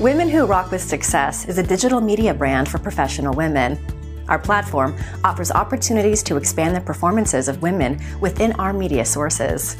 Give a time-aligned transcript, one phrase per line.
[0.00, 3.76] Women Who Rock with Success is a digital media brand for professional women.
[4.28, 9.76] Our platform offers opportunities to expand the performances of women within our media sources.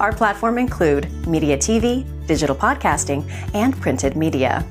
[0.00, 4.66] Our platform include media TV, digital podcasting, and printed media.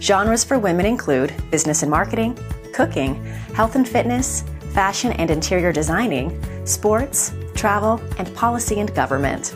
[0.00, 2.36] Genres for women include business and marketing,
[2.74, 3.24] cooking,
[3.54, 4.42] health and fitness,
[4.72, 9.54] fashion and interior designing, sports, travel, and policy and government.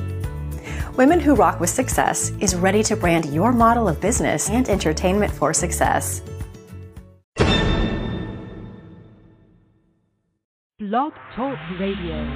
[0.96, 5.30] Women Who Rock with Success is ready to brand your model of business and entertainment
[5.30, 6.22] for success.
[10.78, 12.34] Blog Talk Radio.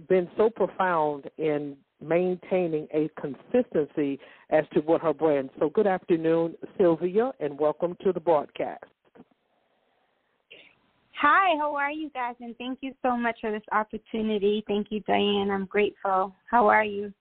[0.10, 4.20] been so profound in maintaining a consistency
[4.50, 5.50] as to what her brand.
[5.60, 8.84] So, good afternoon, Sylvia, and welcome to the broadcast.
[11.20, 12.36] Hi, how are you guys?
[12.40, 14.64] And thank you so much for this opportunity.
[14.68, 15.50] Thank you, Diane.
[15.52, 16.36] I'm grateful.
[16.50, 17.12] How are you?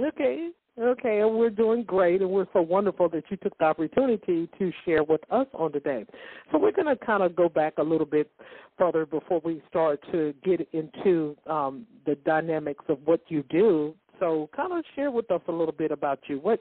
[0.00, 0.50] Okay,
[0.80, 4.72] okay, and we're doing great, and we're so wonderful that you took the opportunity to
[4.84, 6.06] share with us on today.
[6.52, 8.30] So we're going to kind of go back a little bit
[8.78, 14.48] further before we start to get into um, the dynamics of what you do so,
[14.54, 16.38] kind of share with us a little bit about you.
[16.38, 16.60] What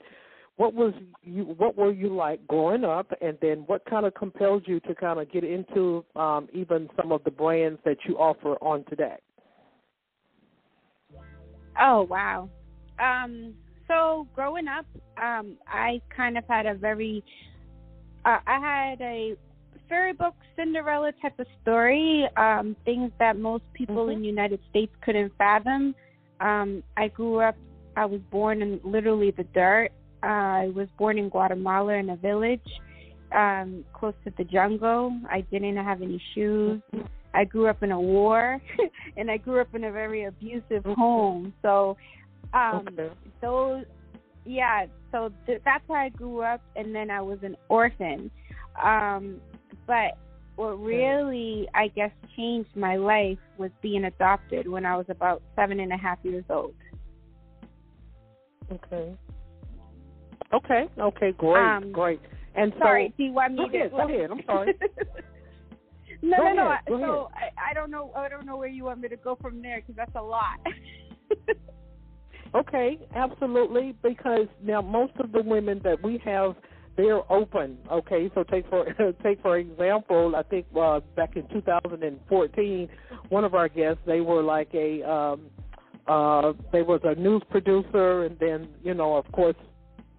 [0.57, 4.63] what was you what were you like growing up, and then what kind of compelled
[4.67, 8.55] you to kind of get into um, even some of the brands that you offer
[8.61, 9.17] on today?
[11.79, 12.49] Oh wow.
[12.99, 13.53] Um,
[13.87, 14.85] so growing up,
[15.21, 17.23] um, I kind of had a very
[18.25, 19.35] uh, I had a
[19.87, 24.13] storybook Cinderella type of story, um, things that most people mm-hmm.
[24.13, 25.95] in the United States couldn't fathom.
[26.41, 27.55] Um, I grew up,
[27.95, 29.89] I was born in literally the dirt.
[30.23, 32.61] Uh, I was born in Guatemala in a village
[33.35, 35.17] um, close to the jungle.
[35.29, 36.81] I didn't have any shoes.
[37.33, 38.61] I grew up in a war,
[39.17, 41.53] and I grew up in a very abusive home.
[41.61, 41.95] So,
[42.53, 43.13] um, okay.
[43.41, 43.85] those,
[44.45, 44.85] yeah.
[45.11, 48.29] So th- that's how I grew up, and then I was an orphan.
[48.81, 49.39] Um,
[49.87, 50.17] but
[50.55, 55.79] what really, I guess, changed my life was being adopted when I was about seven
[55.79, 56.73] and a half years old.
[58.71, 59.15] Okay.
[60.53, 60.85] Okay.
[60.99, 61.31] Okay.
[61.37, 61.63] Great.
[61.63, 62.21] Um, great.
[62.55, 63.77] And sorry, so, do you want me go to?
[63.77, 64.31] Ahead, go ahead.
[64.31, 64.73] I'm sorry.
[66.21, 66.97] no, go no, ahead, no.
[66.97, 68.11] Go so I, I don't know.
[68.15, 70.59] I don't know where you want me to go from there because that's a lot.
[72.55, 73.95] okay, absolutely.
[74.03, 76.55] Because now most of the women that we have
[76.97, 77.77] they're open.
[77.91, 78.85] Okay, so take for
[79.23, 82.89] take for example, I think uh, back in 2014,
[83.29, 85.41] one of our guests they were like a um,
[86.07, 89.55] uh, they was a news producer, and then you know, of course,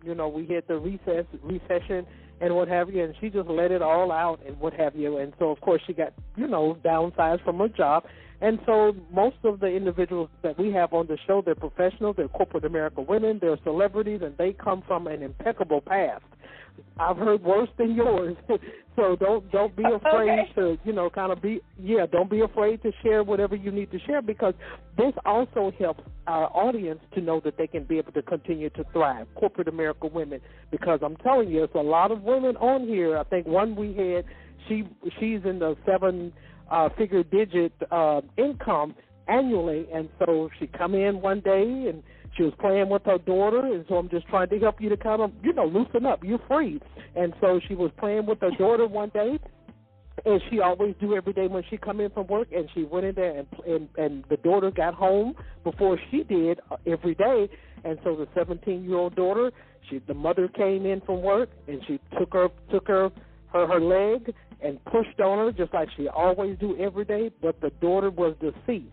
[0.05, 2.07] you know, we hit the recess recession
[2.41, 5.19] and what have you, and she just let it all out and what have you,
[5.19, 8.05] and so of course she got you know downsized from her job,
[8.41, 12.27] and so most of the individuals that we have on the show, they're professionals, they're
[12.27, 16.25] corporate America women, they're celebrities, and they come from an impeccable past.
[16.99, 18.37] I've heard worse than yours.
[18.97, 20.53] so don't don't be afraid okay.
[20.57, 23.91] to you know kind of be yeah don't be afraid to share whatever you need
[23.91, 24.55] to share because
[24.97, 28.85] this also helps our audience to know that they can be able to continue to
[28.93, 29.27] thrive.
[29.35, 30.41] Corporate America women
[30.71, 33.17] because I'm telling you, it's a lot of women on here.
[33.17, 34.25] I think one we had
[34.69, 34.85] she
[35.19, 36.33] she's in the seven
[36.71, 38.95] uh, figure digit uh, income
[39.29, 42.03] annually, and so she come in one day and
[42.37, 44.97] she was playing with her daughter, and so I'm just trying to help you to
[44.97, 46.25] kind of, you know, loosen up.
[46.25, 46.81] You're free.
[47.15, 49.39] And so she was playing with her daughter one day,
[50.25, 53.07] and she always do every day when she come in from work and she went
[53.07, 55.35] in there and and and the daughter got home
[55.65, 57.49] before she did uh, every day
[57.85, 59.51] and so the 17 year old daughter
[59.89, 63.11] she the mother came in from work and she took her took her
[63.53, 67.61] her her leg and pushed on her just like she always do every day but
[67.61, 68.87] the daughter was deceased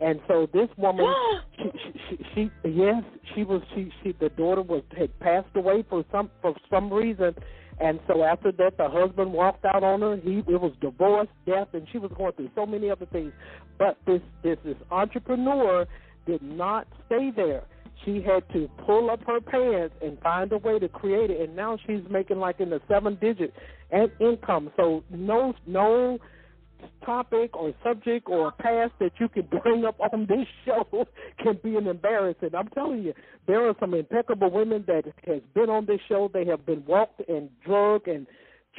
[0.00, 1.06] and so this woman
[1.58, 3.02] she, she she she yes
[3.34, 7.34] she was she she the daughter was had passed away for some for some reason
[7.80, 10.16] and so after that, the husband walked out on her.
[10.16, 13.32] He it was divorce, death, and she was going through so many other things.
[13.78, 15.86] But this this this entrepreneur
[16.26, 17.64] did not stay there.
[18.04, 21.40] She had to pull up her pants and find a way to create it.
[21.40, 23.52] And now she's making like in the seven digit
[23.94, 24.70] and income.
[24.76, 26.18] So no no
[27.04, 31.06] topic or subject or past that you can bring up on this show
[31.42, 32.54] can be an embarrassment.
[32.54, 33.14] I'm telling you,
[33.46, 36.30] there are some impeccable women that has been on this show.
[36.32, 38.26] They have been walked and drugged and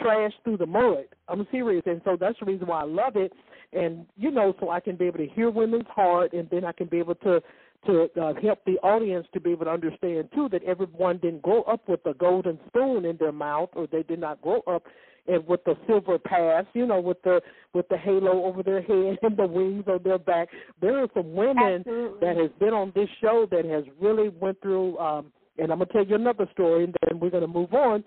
[0.03, 1.05] trashed through the mud.
[1.27, 3.31] I'm serious, and so that's the reason why I love it.
[3.73, 6.71] And you know, so I can be able to hear women's heart, and then I
[6.71, 7.41] can be able to
[7.85, 11.61] to uh, help the audience to be able to understand too that everyone didn't grow
[11.63, 14.83] up with a golden spoon in their mouth, or they did not grow up
[15.27, 17.41] and with the silver pass, you know, with the
[17.73, 20.49] with the halo over their head and the wings on their back.
[20.81, 22.19] There are some women Absolutely.
[22.27, 24.97] that has been on this show that has really went through.
[24.97, 28.03] um And I'm gonna tell you another story, and then we're gonna move on.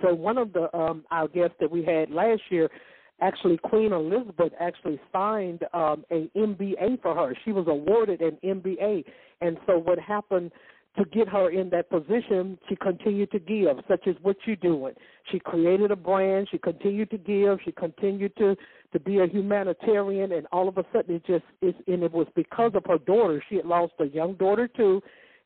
[0.00, 2.70] So one of the um our guests that we had last year
[3.22, 7.34] actually Queen Elizabeth actually signed um, a MBA for her.
[7.44, 9.04] She was awarded an MBA,
[9.40, 10.50] and so what happened
[10.96, 14.92] to get her in that position, she continued to give, such as what you're doing.
[15.30, 16.48] She created a brand.
[16.50, 17.58] She continued to give.
[17.64, 18.56] She continued to
[18.92, 21.74] to be a humanitarian, and all of a sudden, it just is.
[21.86, 23.42] And it was because of her daughter.
[23.48, 25.02] She had lost a young daughter too,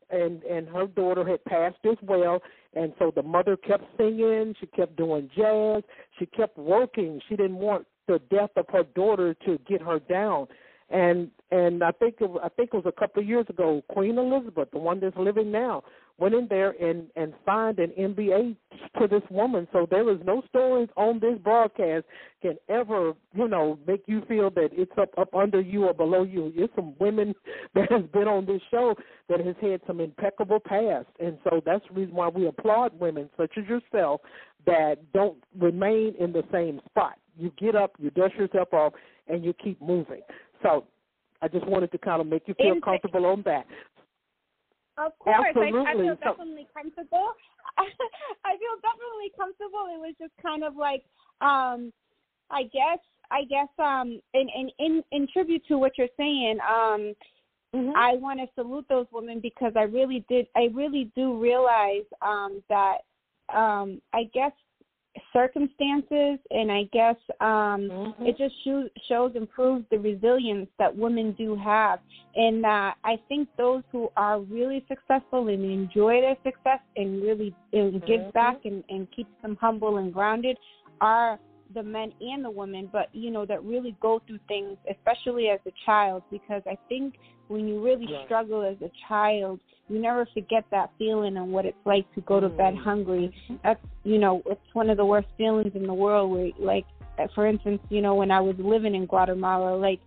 [0.09, 2.41] and and her daughter had passed as well.
[2.73, 4.55] And so the mother kept singing.
[4.59, 5.83] She kept doing jazz.
[6.19, 7.21] She kept working.
[7.29, 10.47] She didn't want the death of her daughter to get her down
[10.89, 13.81] and and I think it, I think it was a couple of years ago.
[13.89, 15.83] Queen Elizabeth, the one that's living now,
[16.17, 18.55] went in there and and signed an MBA
[18.99, 19.67] to this woman.
[19.73, 22.05] So there is no stories on this broadcast
[22.41, 26.23] can ever you know make you feel that it's up up under you or below
[26.23, 26.53] you.
[26.55, 27.35] It's some women
[27.75, 28.95] that has been on this show
[29.29, 33.29] that has had some impeccable past, and so that's the reason why we applaud women
[33.37, 34.21] such as yourself
[34.65, 37.17] that don't remain in the same spot.
[37.37, 38.93] You get up, you dust yourself off,
[39.27, 40.21] and you keep moving.
[40.63, 40.85] So
[41.41, 43.65] I just wanted to kind of make you feel In- comfortable on that.
[44.97, 46.05] Of course, I, I Absolutely.
[46.05, 47.29] feel definitely comfortable.
[47.77, 49.85] I feel definitely comfortable.
[49.93, 51.03] It was just kind of like,
[51.41, 51.93] um,
[52.49, 52.97] I guess,
[53.29, 57.13] I guess, um, in in in, in tribute to what you're saying, um,
[57.95, 60.47] I want to salute those women because I really did.
[60.55, 62.99] I really do realize um, that
[63.53, 64.51] um, I guess
[65.33, 68.27] circumstances and I guess um, Mhm.
[68.27, 71.99] it just shows shows and proves the resilience that women do have,
[72.35, 77.53] and uh, I think those who are really successful and enjoy their success and really
[77.73, 78.33] and give Mhm.
[78.33, 80.57] back and, and keeps them humble and grounded
[81.01, 81.39] are
[81.73, 85.59] the men and the women, but you know that really go through things, especially as
[85.67, 87.15] a child, because I think
[87.47, 88.25] when you really Right.
[88.25, 89.59] struggle as a child,
[89.89, 92.83] you never forget that feeling and what it's like to go to bed Mm.
[92.83, 93.33] hungry.
[93.63, 96.31] That's you know, it's one of the worst feelings in the world.
[96.31, 96.85] Where, like,
[97.35, 99.99] for instance, you know, when I was living in Guatemala, like,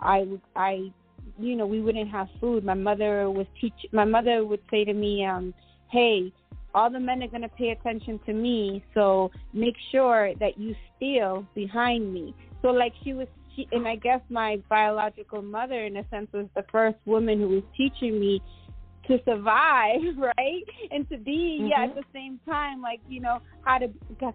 [0.00, 0.92] I I,
[1.38, 2.64] you know, we wouldn't have food.
[2.64, 3.86] My mother was teach.
[3.92, 5.54] My mother would say to me, um,
[5.90, 6.32] "Hey,
[6.74, 10.74] all the men are going to pay attention to me, so make sure that you
[10.96, 13.28] steal behind me." So, like, she was.
[13.56, 17.48] She, and I guess my biological mother, in a sense, was the first woman who
[17.48, 18.40] was teaching me
[19.08, 20.62] to survive, right?
[20.90, 21.94] And to be, yeah, at Mhm.
[21.94, 23.88] the same time, like, you know, how to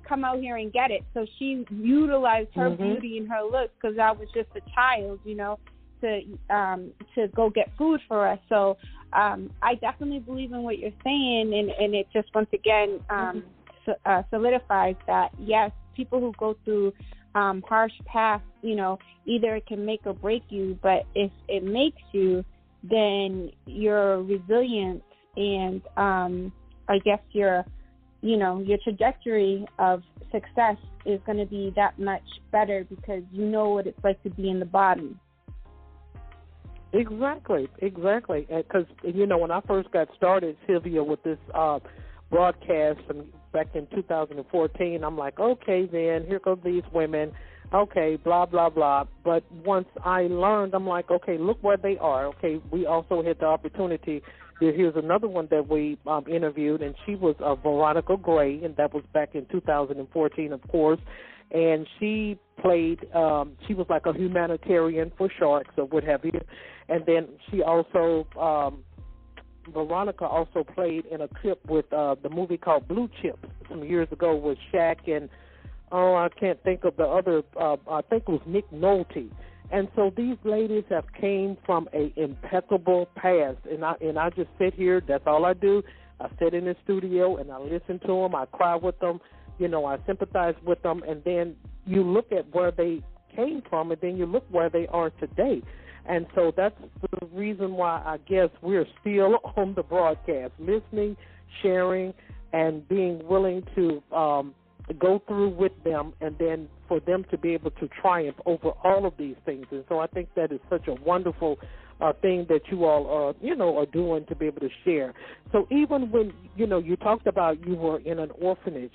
[0.07, 1.03] come out here and get it.
[1.13, 2.77] So she utilized her Mhm.
[2.77, 5.59] beauty and her looks because I was just a child, you know,
[6.01, 8.39] to um to go get food for us.
[8.49, 8.77] So
[9.13, 13.43] um I definitely believe in what you're saying and and it just once again um
[13.85, 16.93] so, uh, solidifies that yes, people who go through
[17.35, 21.63] um harsh paths, you know, either it can make or break you, but if it
[21.63, 22.43] makes you
[22.83, 25.03] then your resilience
[25.35, 26.51] and um
[26.87, 27.65] I guess your
[28.23, 33.45] you know, your trajectory of success is going to be that much better because you
[33.45, 35.19] know what it's like to be in the bottom.
[36.93, 38.47] Exactly, exactly.
[38.49, 41.79] Because you know, when I first got started, Sylvia, with this uh,
[42.29, 47.33] broadcast and back in 2014, I'm like, okay, then here go these women.
[47.73, 49.05] Okay, blah blah blah.
[49.23, 52.25] But once I learned, I'm like, okay, look where they are.
[52.27, 54.21] Okay, we also had the opportunity
[54.71, 58.93] here's another one that we um, interviewed, and she was uh, Veronica Gray, and that
[58.93, 60.99] was back in 2014, of course.
[61.51, 66.39] And she played, um, she was like a humanitarian for sharks or what have you.
[66.89, 68.83] And then she also, um,
[69.71, 74.07] Veronica also played in a clip with uh, the movie called Blue Chips some years
[74.11, 75.29] ago with Shaq and
[75.93, 77.43] oh, I can't think of the other.
[77.57, 79.29] Uh, I think it was Nick Nolte.
[79.71, 84.50] And so these ladies have came from a impeccable past, and I and I just
[84.59, 85.01] sit here.
[85.07, 85.81] That's all I do.
[86.19, 88.35] I sit in the studio and I listen to them.
[88.35, 89.19] I cry with them.
[89.59, 93.01] You know, I sympathize with them, and then you look at where they
[93.35, 95.62] came from, and then you look where they are today.
[96.05, 96.75] And so that's
[97.12, 101.15] the reason why I guess we're still on the broadcast, listening,
[101.62, 102.13] sharing,
[102.51, 104.53] and being willing to um,
[104.99, 109.05] go through with them and then for them to be able to triumph over all
[109.05, 109.65] of these things.
[109.71, 111.57] And so I think that is such a wonderful
[112.01, 115.13] uh, thing that you all are, you know, are doing to be able to share.
[115.51, 118.91] So even when, you know, you talked about you were in an orphanage,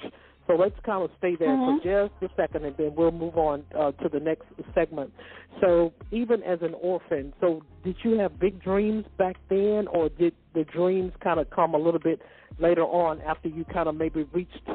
[0.47, 1.87] so let's kind of stay there mm-hmm.
[1.87, 5.13] for just a second, and then we'll move on uh, to the next segment.
[5.61, 10.33] So, even as an orphan, so did you have big dreams back then, or did
[10.55, 12.23] the dreams kind of come a little bit
[12.59, 14.67] later on after you kind of maybe reached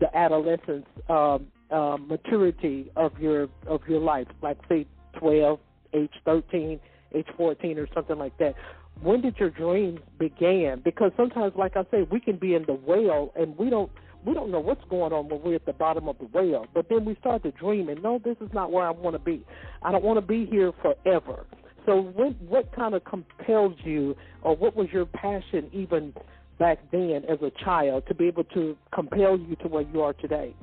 [0.00, 4.86] the adolescence um, uh, maturity of your of your life, like say
[5.18, 5.60] twelve,
[5.94, 6.80] age thirteen,
[7.14, 8.54] age fourteen, or something like that.
[9.02, 10.82] When did your dreams begin?
[10.84, 13.90] Because sometimes, like I say, we can be in the whale and we don't
[14.24, 16.66] we don't know what's going on when we're at the bottom of the whale.
[16.74, 19.18] But then we start to dream and no, this is not where I want to
[19.18, 19.44] be.
[19.82, 21.46] I don't want to be here forever.
[21.86, 26.12] So, when, what kind of compelled you, or what was your passion even
[26.60, 30.12] back then as a child to be able to compel you to where you are
[30.12, 30.54] today?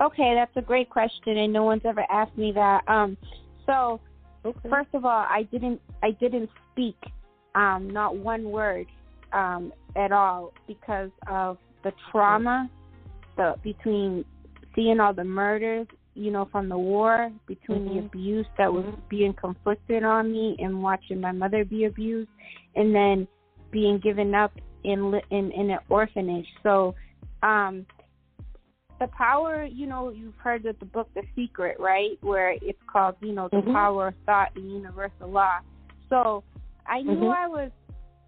[0.00, 2.86] Okay, that's a great question, and no one's ever asked me that.
[2.86, 3.16] Um,
[3.66, 3.98] so,
[4.44, 4.68] okay.
[4.70, 6.96] first of all, I didn't I didn't speak
[7.56, 8.86] um, not one word
[9.32, 12.70] um, at all because of the trauma
[13.38, 14.24] the between
[14.76, 17.94] seeing all the murders, you know, from the war, between mm-hmm.
[17.94, 22.28] the abuse that was being conflicted on me, and watching my mother be abused,
[22.76, 23.26] and then
[23.70, 24.52] being given up
[24.84, 26.46] in in in an orphanage.
[26.62, 26.94] So,
[27.42, 27.86] um,
[29.00, 32.18] the power, you know, you've heard of the book The Secret, right?
[32.20, 33.72] Where it's called, you know, the mm-hmm.
[33.72, 35.58] power of thought and universal law.
[36.08, 36.42] So,
[36.86, 37.24] I knew mm-hmm.
[37.24, 37.70] I was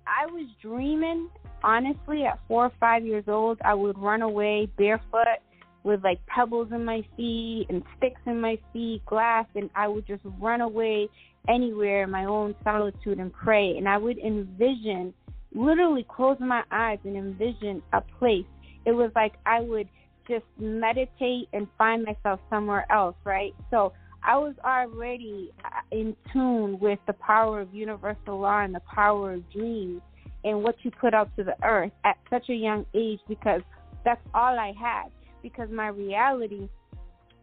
[0.07, 1.29] I was dreaming
[1.63, 3.59] honestly at 4 or 5 years old.
[3.65, 5.41] I would run away barefoot
[5.83, 10.07] with like pebbles in my feet and sticks in my feet, glass, and I would
[10.07, 11.09] just run away
[11.49, 13.77] anywhere in my own solitude and pray.
[13.77, 15.15] And I would envision
[15.55, 18.47] literally close my eyes and envision a place.
[18.85, 19.89] It was like I would
[20.29, 23.55] just meditate and find myself somewhere else, right?
[23.71, 23.93] So
[24.23, 29.35] I was already uh, in tune with the power of universal law and the power
[29.35, 30.03] of dreams
[30.45, 33.63] and what you put out to the earth at such a young age because
[34.05, 35.11] that's all I had.
[35.43, 36.69] Because my reality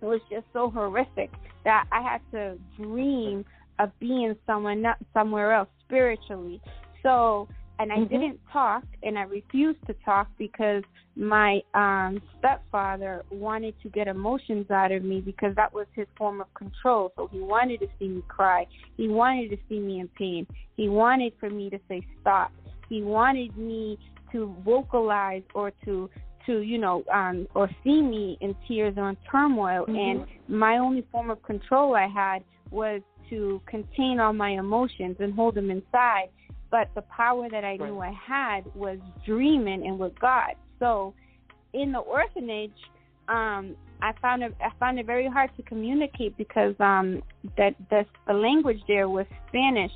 [0.01, 1.31] was just so horrific
[1.63, 3.43] that I had to dream
[3.79, 6.61] of being someone somewhere else spiritually.
[7.03, 7.47] So
[7.79, 8.13] and I mm-hmm.
[8.13, 10.83] didn't talk and I refused to talk because
[11.15, 16.41] my um stepfather wanted to get emotions out of me because that was his form
[16.41, 17.11] of control.
[17.15, 18.67] So he wanted to see me cry.
[18.97, 20.47] He wanted to see me in pain.
[20.75, 22.51] He wanted for me to say stop.
[22.89, 23.97] He wanted me
[24.31, 26.09] to vocalize or to
[26.45, 29.95] to you know um or see me in tears or in turmoil mm-hmm.
[29.95, 35.33] and my only form of control I had was to contain all my emotions and
[35.33, 36.29] hold them inside
[36.69, 40.55] but the power that I knew I had was dreaming and with God.
[40.79, 41.13] So
[41.73, 42.71] in the orphanage,
[43.27, 47.23] um, I found it I found it very hard to communicate because um,
[47.57, 49.91] that the, the language there was Spanish,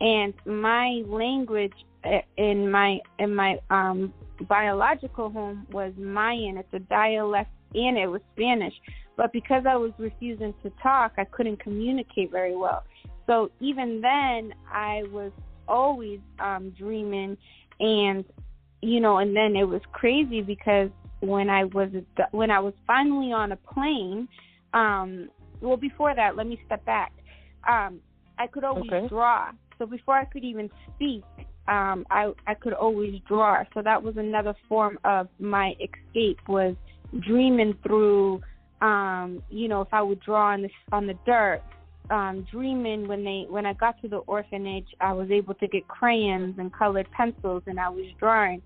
[0.00, 1.72] and my language
[2.04, 4.12] eh, in my in my um,
[4.48, 6.58] biological home was Mayan.
[6.58, 8.74] It's a dialect, and it was Spanish.
[9.16, 12.82] But because I was refusing to talk, I couldn't communicate very well.
[13.26, 15.30] So even then, I was
[15.68, 17.36] always um dreaming.
[17.80, 18.24] And
[18.82, 20.90] you know and then it was crazy because
[21.20, 21.88] when I was
[22.32, 24.28] when I was finally on a plane
[24.74, 25.28] um
[25.60, 27.12] well before that let me step back.
[27.68, 28.00] Um
[28.38, 29.08] I could always okay.
[29.08, 29.50] draw.
[29.78, 31.24] So before I could even speak
[31.66, 33.62] um I I could always draw.
[33.72, 36.76] So that was another form of my escape was
[37.20, 38.42] dreaming through
[38.80, 41.62] um you know if I would draw on the on the dirt
[42.10, 45.86] um, dreaming when they when I got to the orphanage, I was able to get
[45.88, 48.62] crayons and colored pencils, and I was drawing.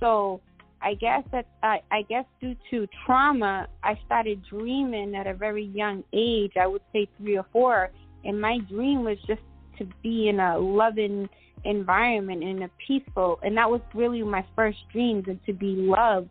[0.00, 0.40] So
[0.82, 5.64] I guess that I, I guess due to trauma, I started dreaming at a very
[5.64, 6.52] young age.
[6.60, 7.90] I would say three or four,
[8.24, 9.42] and my dream was just
[9.78, 11.28] to be in a loving
[11.64, 16.28] environment in a peaceful and that was really my first dreams and to be loved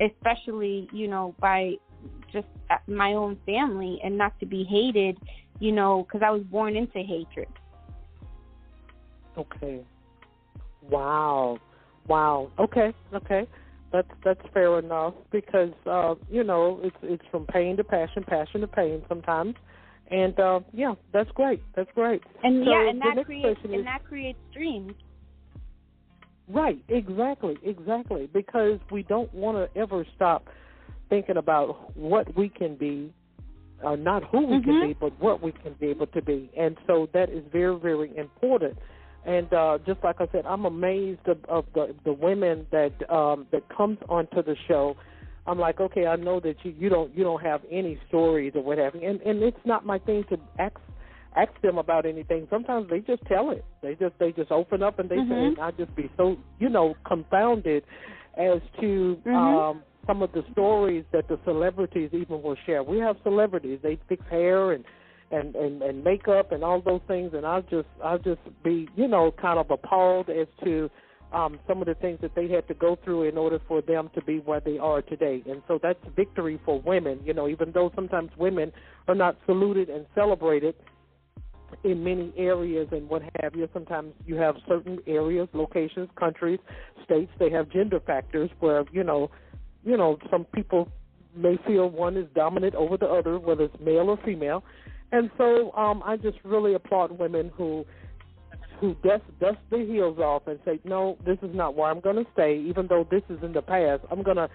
[0.00, 1.72] especially you know by
[2.32, 2.46] just
[2.86, 5.16] my own family and not to be hated
[5.60, 7.48] you know because i was born into hatred.
[9.38, 9.84] Okay.
[10.82, 11.58] Wow.
[12.06, 12.50] Wow.
[12.58, 12.92] Okay.
[13.14, 13.46] Okay.
[13.92, 18.60] That's that's fair enough because uh you know it's it's from pain to passion passion
[18.62, 19.54] to pain sometimes.
[20.10, 21.62] And uh, yeah, that's great.
[21.76, 22.22] That's great.
[22.42, 24.92] And so yeah, and that creates and is, that creates dreams.
[26.48, 28.28] Right, exactly, exactly.
[28.32, 30.48] Because we don't want to ever stop
[31.08, 33.12] thinking about what we can be,
[33.84, 34.70] uh, not who we mm-hmm.
[34.70, 36.50] can be, but what we can be able to be.
[36.58, 38.76] And so that is very, very important.
[39.26, 43.46] And uh, just like I said, I'm amazed of, of the the women that um,
[43.52, 44.96] that comes onto the show
[45.46, 48.62] I'm like, okay, I know that you you don't you don't have any stories or
[48.62, 50.76] what have you, and and it's not my thing to ask
[51.36, 52.46] ask them about anything.
[52.50, 53.64] Sometimes they just tell it.
[53.82, 55.30] They just they just open up and they mm-hmm.
[55.30, 57.84] say, and I just be so you know confounded
[58.36, 59.34] as to mm-hmm.
[59.34, 62.82] um some of the stories that the celebrities even will share.
[62.82, 64.84] We have celebrities; they fix hair and
[65.30, 69.06] and and and makeup and all those things, and I'll just I'll just be you
[69.06, 70.90] know kind of appalled as to
[71.32, 74.10] um, some of the things that they had to go through in order for them
[74.16, 75.44] to be where they are today.
[75.48, 78.72] And so that's victory for women, you know, even though sometimes women
[79.06, 80.74] are not saluted and celebrated
[81.84, 83.68] in many areas and what have you.
[83.72, 86.58] Sometimes you have certain areas, locations, countries,
[87.04, 89.30] states, they have gender factors where, you know,
[89.84, 90.88] you know, some people
[91.34, 94.64] may feel one is dominant over the other, whether it's male or female.
[95.12, 97.84] And so um, I just really applaud women who
[98.80, 102.16] who dust dust their heels off and say, no, this is not where I'm going
[102.16, 102.58] to stay.
[102.66, 104.48] Even though this is in the past, I'm going to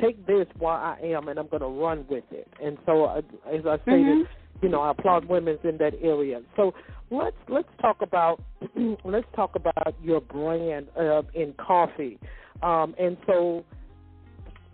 [0.00, 2.48] take this where I am and I'm going to run with it.
[2.62, 3.18] And so, uh,
[3.52, 4.64] as I stated, mm-hmm.
[4.64, 6.42] you know, I applaud women in that area.
[6.56, 6.72] So
[7.10, 8.40] let's let's talk about
[9.04, 12.18] let's talk about your brand uh, in coffee.
[12.62, 13.64] Um, and so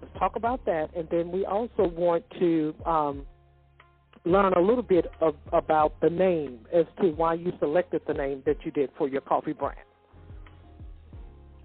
[0.00, 2.74] let's talk about that, and then we also want to.
[2.84, 3.26] Um,
[4.24, 8.42] learn a little bit of, about the name as to why you selected the name
[8.44, 9.78] that you did for your coffee brand.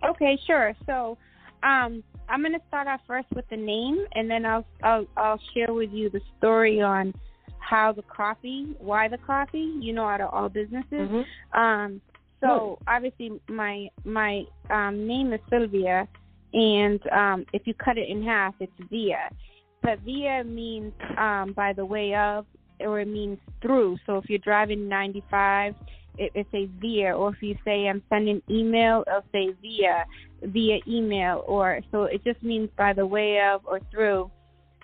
[0.07, 0.73] Okay, sure.
[0.86, 1.17] So,
[1.63, 5.39] um, I'm going to start off first with the name, and then I'll, I'll I'll
[5.53, 7.13] share with you the story on
[7.60, 9.73] how the coffee, why the coffee.
[9.79, 10.86] You know, out of all businesses.
[10.91, 11.60] Mm-hmm.
[11.60, 12.01] Um,
[12.41, 16.07] so obviously, my my um, name is Sylvia,
[16.53, 19.29] and um, if you cut it in half, it's Via
[19.83, 22.45] but via means um, by the way of,
[22.79, 23.97] or it means through.
[24.07, 25.75] So if you're driving 95,
[26.17, 30.05] it, it says via, or if you say I'm sending email, it'll say via,
[30.41, 34.31] via email, or so it just means by the way of or through,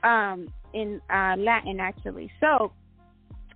[0.03, 2.29] um, in uh, Latin actually.
[2.39, 2.73] So,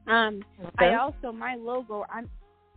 [0.08, 0.88] um, okay.
[0.88, 2.06] I also my logo.
[2.10, 2.30] I'm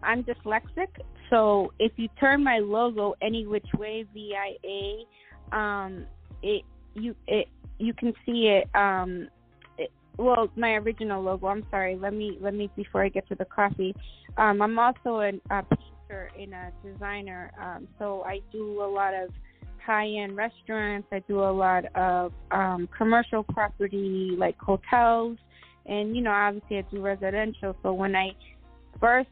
[0.03, 0.89] I'm dyslexic,
[1.31, 6.07] so if you turn my logo any which way, V I A, um,
[6.43, 6.63] it
[6.95, 9.29] you it you can see it um
[9.79, 11.49] it, well my original logo.
[11.49, 11.97] I'm sorry.
[11.97, 13.95] Let me let me before i get to the coffee.
[14.37, 19.15] Um i'm also an, a painter and a designer um so i do a lot
[19.15, 19.31] of
[19.85, 21.07] high end restaurants.
[21.13, 25.39] I do a lot of um commercial property like hotels.
[25.87, 27.77] And you know obviously i do residential.
[27.83, 28.31] So when i
[29.01, 29.29] first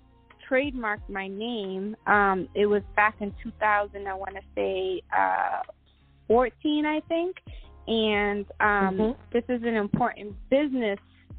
[0.48, 5.62] trademarked my name um it was back in 2000 i want to say uh
[6.28, 7.37] 14 i think
[7.87, 9.22] and um, mm-hmm.
[9.33, 10.98] this is an important business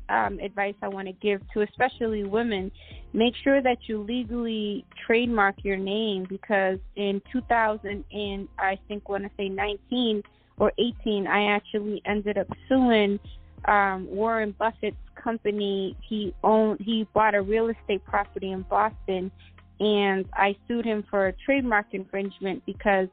[0.10, 2.72] um, advice I want to give to especially women.
[3.14, 9.24] Make sure that you legally trademark your name because in 2000 and I think want
[9.24, 10.22] to say 19
[10.58, 13.20] or 18, I actually ended up suing
[13.66, 15.96] um, Warren Buffett's company.
[16.08, 19.32] He owned he bought a real estate property in Boston,
[19.80, 23.08] and I sued him for trademark infringement because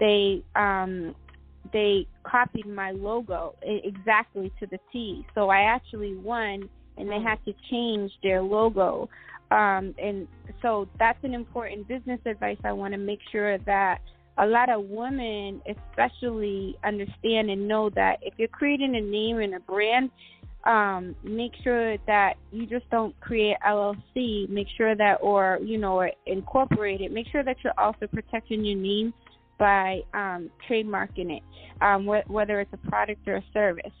[0.00, 1.14] they um,
[1.72, 5.26] they copied my logo exactly to the T.
[5.34, 9.08] So I actually won, and they had to change their logo.
[9.50, 10.26] Um, and
[10.62, 12.56] so that's an important business advice.
[12.64, 14.00] I want to make sure that
[14.38, 19.54] a lot of women, especially, understand and know that if you're creating a name and
[19.54, 20.10] a brand,
[20.64, 24.48] um, make sure that you just don't create LLC.
[24.48, 27.12] Make sure that, or you know, or incorporate it.
[27.12, 29.12] Make sure that you're also protecting your name
[29.58, 31.42] by um, trademarking it,
[31.80, 33.92] um, wh- whether it's a product or a service.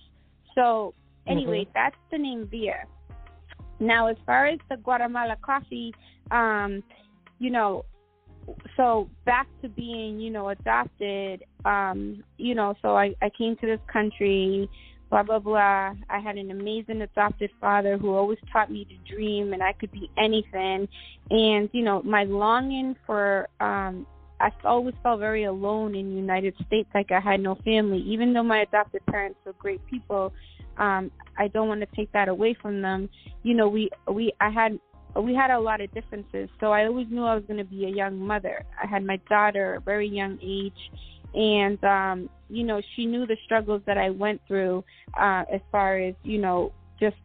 [0.54, 0.94] So,
[1.26, 1.72] anyway, mm-hmm.
[1.74, 2.84] that's the name Via.
[3.80, 5.92] Now, as far as the Guatemala coffee,
[6.30, 6.82] um,
[7.38, 7.84] you know,
[8.76, 13.66] so back to being, you know, adopted, um, you know, so I, I came to
[13.66, 14.68] this country
[15.12, 15.92] blah blah blah.
[16.08, 19.92] I had an amazing adopted father who always taught me to dream and I could
[19.92, 20.88] be anything.
[21.30, 24.06] And you know, my longing for um
[24.40, 27.98] I always felt very alone in the United States, like I had no family.
[27.98, 30.32] Even though my adopted parents were great people,
[30.78, 33.10] um, I don't want to take that away from them.
[33.42, 34.80] You know, we we I had
[35.20, 37.84] we had a lot of differences, so I always knew I was going to be
[37.84, 38.64] a young mother.
[38.82, 40.72] I had my daughter, at a very young age,
[41.34, 44.84] and um, you know, she knew the struggles that I went through
[45.18, 47.16] uh, as far as you know, just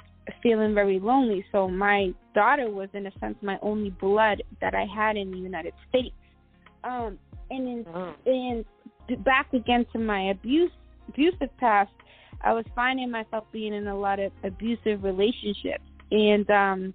[0.43, 1.45] feeling very lonely.
[1.52, 5.38] So my daughter was, in a sense, my only blood that I had in the
[5.38, 6.15] United States
[6.84, 7.17] um,
[7.50, 8.13] and in, oh.
[8.26, 8.65] and
[9.23, 10.71] back again to my abuse
[11.10, 11.91] abusive past,
[12.41, 16.93] I was finding myself being in a lot of abusive relationships, and um,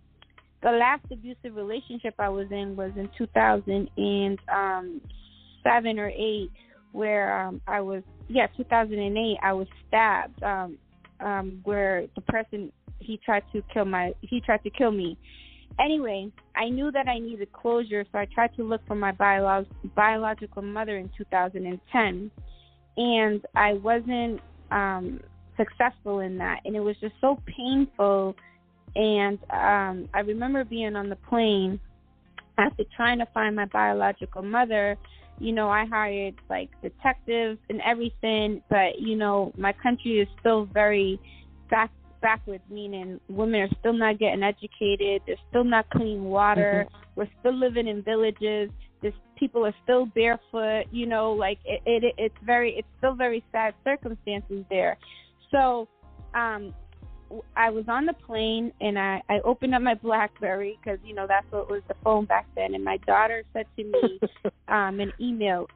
[0.62, 6.50] the last abusive relationship I was in was in 2007 um, or eight,
[6.92, 10.78] where um, I was yeah 2008 I was stabbed, um,
[11.20, 15.18] um, where the person he tried to kill my he tried to kill me,
[15.80, 19.66] Anyway, I knew that I needed closure, so I tried to look for my biolog-
[19.94, 22.30] biological mother in 2010,
[22.96, 25.20] and I wasn't um,
[25.56, 28.36] successful in that, and it was just so painful.
[28.94, 31.80] And um, I remember being on the plane
[32.58, 34.96] after trying to find my biological mother.
[35.38, 40.66] You know, I hired like detectives and everything, but you know, my country is still
[40.66, 41.18] very
[41.70, 45.22] back backwards, meaning women are still not getting educated.
[45.26, 46.86] There's still not clean water.
[46.86, 47.20] Mm-hmm.
[47.20, 48.70] We're still living in villages.
[49.00, 50.84] There's people are still barefoot.
[50.92, 54.96] You know, like it, it it's very it's still very sad circumstances there.
[55.50, 55.88] So,
[56.34, 56.72] um,
[57.56, 61.26] I was on the plane and I I opened up my BlackBerry because you know
[61.26, 62.74] that's what was the phone back then.
[62.74, 64.20] And my daughter said to me,
[64.68, 65.66] um, an email.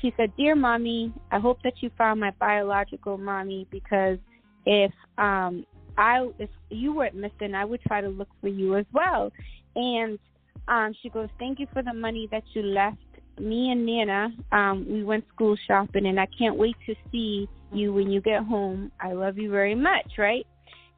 [0.00, 4.18] She said, "Dear mommy, I hope that you found my biological mommy because."
[4.64, 5.66] if um
[5.98, 9.30] I if you weren't missing, I would try to look for you as well.
[9.76, 10.18] And
[10.68, 12.98] um, she goes, Thank you for the money that you left.
[13.38, 17.92] Me and Nana, um, we went school shopping and I can't wait to see you
[17.92, 18.92] when you get home.
[19.00, 20.46] I love you very much, right?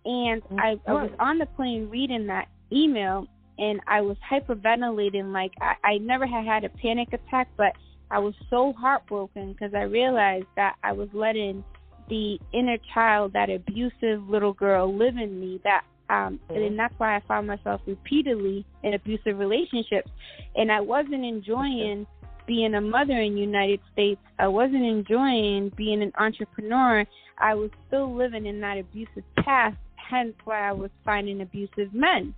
[0.04, 3.26] And I, I was on the plane reading that email
[3.58, 7.72] and I was hyperventilating like I, I never had had a panic attack, but
[8.10, 11.64] I was so heartbroken because I realized that I was letting
[12.08, 16.62] the inner child, that abusive little girl live in me that um mm-hmm.
[16.62, 20.10] and that's why I found myself repeatedly in abusive relationships
[20.54, 22.06] and I wasn't enjoying
[22.46, 24.20] being a mother in the United States.
[24.38, 27.04] I wasn't enjoying being an entrepreneur.
[27.38, 29.76] I was still living in that abusive past,
[30.08, 32.34] hence why I was finding abusive men.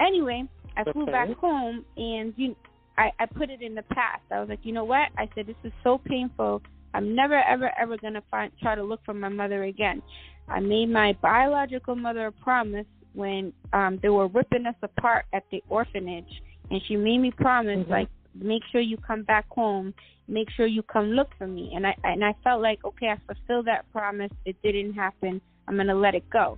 [0.00, 0.44] Anyway,
[0.76, 2.54] I flew back home and you
[2.98, 4.22] I, I put it in the past.
[4.30, 5.08] I was like, you know what?
[5.18, 6.62] I said this is so painful
[6.96, 10.00] I'm never, ever, ever going to find try to look for my mother again.
[10.48, 15.42] I made my biological mother a promise when um they were ripping us apart at
[15.50, 17.90] the orphanage, and she made me promise mm-hmm.
[17.90, 19.92] like make sure you come back home,
[20.26, 21.72] make sure you come look for me.
[21.74, 24.32] And I and I felt like okay, I fulfilled that promise.
[24.46, 25.40] It didn't happen.
[25.68, 26.56] I'm gonna let it go.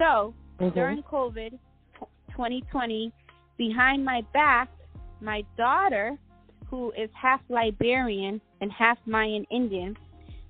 [0.00, 0.70] So mm-hmm.
[0.70, 1.50] during COVID,
[2.30, 3.12] 2020,
[3.58, 4.70] behind my back,
[5.20, 6.16] my daughter
[6.68, 9.96] who is half Liberian and half Mayan Indian,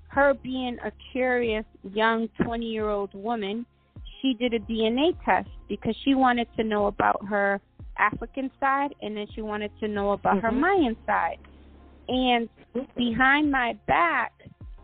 [0.07, 3.65] her being a curious young 20 year old woman,
[4.21, 7.59] she did a DNA test because she wanted to know about her
[7.97, 10.45] African side and then she wanted to know about mm-hmm.
[10.45, 11.39] her Mayan side.
[12.07, 12.47] And
[12.95, 14.31] behind my back,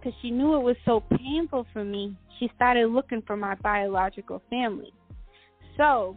[0.08, 4.42] because she knew it was so painful for me, she started looking for my biological
[4.50, 4.94] family.
[5.76, 6.16] So,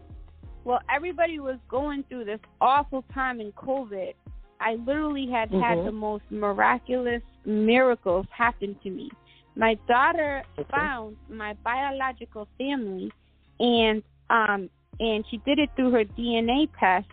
[0.62, 4.12] well, everybody was going through this awful time in COVID,
[4.60, 5.60] I literally had mm-hmm.
[5.60, 9.10] had the most miraculous miracles happen to me.
[9.56, 10.68] My daughter okay.
[10.70, 13.10] found my biological family,
[13.58, 17.08] and um, and she did it through her DNA test.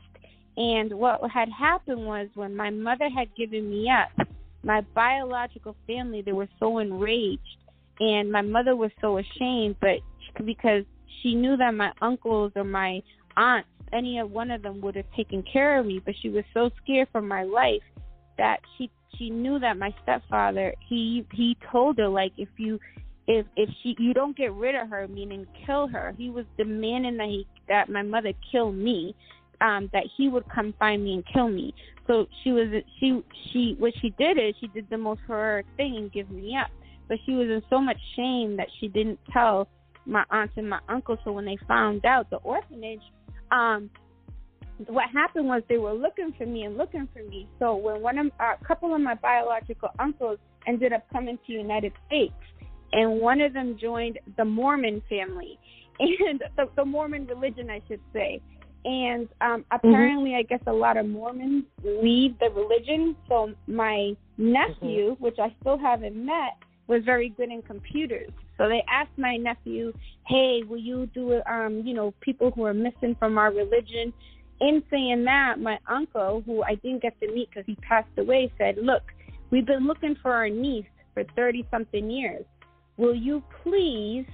[0.58, 4.27] And what had happened was when my mother had given me up,
[4.68, 7.58] my biological family they were so enraged,
[8.02, 10.00] and my mother was so ashamed, but
[10.46, 10.84] because
[11.22, 13.02] she knew that my uncles or my
[13.38, 16.44] aunts any of one of them would have taken care of me, but she was
[16.54, 17.82] so scared for my life
[18.38, 22.78] that she she knew that my stepfather he he told her like if you
[23.28, 26.14] if if she you don't get rid of her meaning kill her.
[26.18, 29.16] He was demanding that he that my mother kill me
[29.62, 31.74] um that he would come find me and kill me
[32.08, 32.68] so she was
[33.00, 36.56] she she what she did is she did the most horrific thing and give me
[36.56, 36.72] up
[37.08, 39.68] but she was in so much shame that she didn't tell
[40.06, 43.02] my aunts and my uncles so when they found out the orphanage
[43.52, 43.90] um,
[44.86, 47.48] what happened was they were looking for me and looking for me.
[47.60, 51.54] So when one of uh, a couple of my biological uncles ended up coming to
[51.54, 52.34] United States,
[52.94, 55.58] and one of them joined the Mormon family,
[56.00, 58.42] and the, the Mormon religion, I should say.
[58.86, 59.76] And um, mm-hmm.
[59.76, 60.40] apparently, mm-hmm.
[60.40, 63.16] I guess a lot of Mormons leave the religion.
[63.28, 65.24] So my nephew, mm-hmm.
[65.24, 68.32] which I still haven't met, was very good in computers.
[68.58, 69.94] So they asked my nephew,
[70.26, 74.14] "Hey, will you do um, you know, people who are missing from our religion?"
[74.60, 78.52] In saying that, my uncle, who I didn't get to meet because he passed away,
[78.58, 79.04] said, "Look,
[79.52, 82.46] we've been looking for our niece for 30 something years.
[82.98, 84.26] Will you please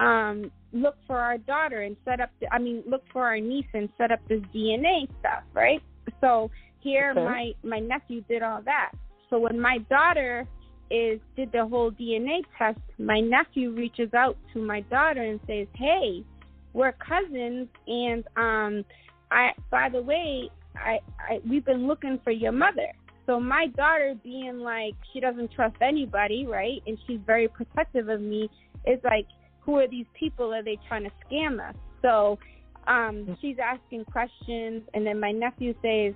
[0.00, 3.66] um look for our daughter and set up the, I mean, look for our niece
[3.74, 5.82] and set up this DNA stuff, right?"
[6.20, 7.24] So here okay.
[7.24, 8.92] my my nephew did all that.
[9.30, 10.46] So when my daughter
[10.90, 15.66] is did the whole DNA test, my nephew reaches out to my daughter and says,
[15.74, 16.24] "Hey,
[16.72, 18.84] we're cousins, and um,
[19.30, 22.92] I by the way, I, I we've been looking for your mother."
[23.26, 28.20] So my daughter, being like she doesn't trust anybody, right, and she's very protective of
[28.20, 28.50] me,
[28.86, 29.26] is like,
[29.64, 30.52] "Who are these people?
[30.52, 32.38] Are they trying to scam us?" So
[32.86, 36.14] um, she's asking questions, and then my nephew says,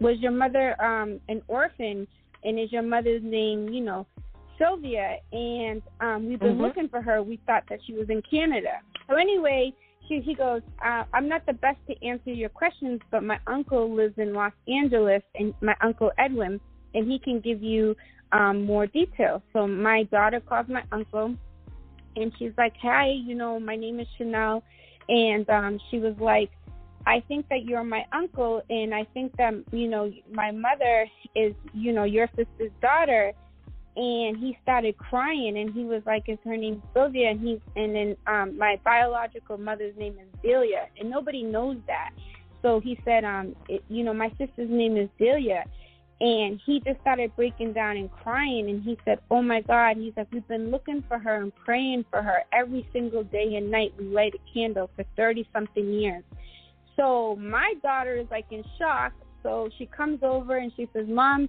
[0.00, 2.06] "Was your mother um, an orphan?"
[2.44, 4.06] and is your mother's name, you know,
[4.58, 5.16] Sylvia?
[5.32, 6.62] And um, we've been mm-hmm.
[6.62, 7.22] looking for her.
[7.22, 8.80] We thought that she was in Canada.
[9.08, 9.72] So anyway,
[10.08, 13.94] she, he goes, uh, I'm not the best to answer your questions, but my uncle
[13.94, 16.60] lives in Los Angeles, and my uncle Edwin,
[16.94, 17.94] and he can give you
[18.32, 19.42] um, more details.
[19.52, 21.34] So my daughter calls my uncle,
[22.20, 24.62] and she's like, Hi, you know, my name is Chanel,
[25.08, 26.50] and um, she was like,
[27.06, 31.54] I think that you're my uncle, and I think that you know my mother is
[31.72, 33.32] you know your sister's daughter."
[33.96, 37.94] And he started crying, and he was like, "Is her name Sylvia?" And he and
[37.94, 42.10] then um, my biological mother's name is Delia, and nobody knows that.
[42.60, 45.64] So he said, "Um, it, you know, my sister's name is Delia."
[46.20, 48.68] And he just started breaking down and crying.
[48.70, 49.96] And he said, Oh my God.
[49.96, 53.70] He's like, We've been looking for her and praying for her every single day and
[53.70, 53.92] night.
[53.98, 56.24] We light a candle for 30 something years.
[56.96, 59.12] So my daughter is like in shock.
[59.42, 61.48] So she comes over and she says, "Mom,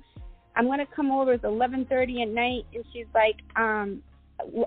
[0.55, 1.33] I'm gonna come over.
[1.33, 4.03] It's 11:30 at night." And she's like, um,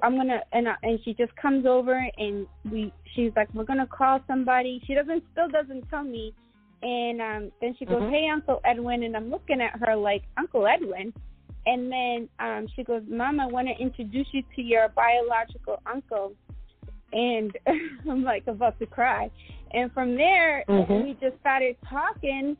[0.02, 2.92] "I'm gonna," and uh, and she just comes over and we.
[3.14, 6.34] She's like, "We're gonna call somebody." She doesn't still doesn't tell me.
[6.82, 8.12] And um, then she goes, mm-hmm.
[8.12, 11.12] "Hey, Uncle Edwin," and I'm looking at her like, "Uncle Edwin."
[11.66, 16.32] And then um, she goes, Mom, I want to introduce you to your biological uncle.
[17.12, 17.56] And
[18.10, 19.30] I'm like about to cry.
[19.72, 21.04] And from there, mm-hmm.
[21.04, 22.56] we just started talking,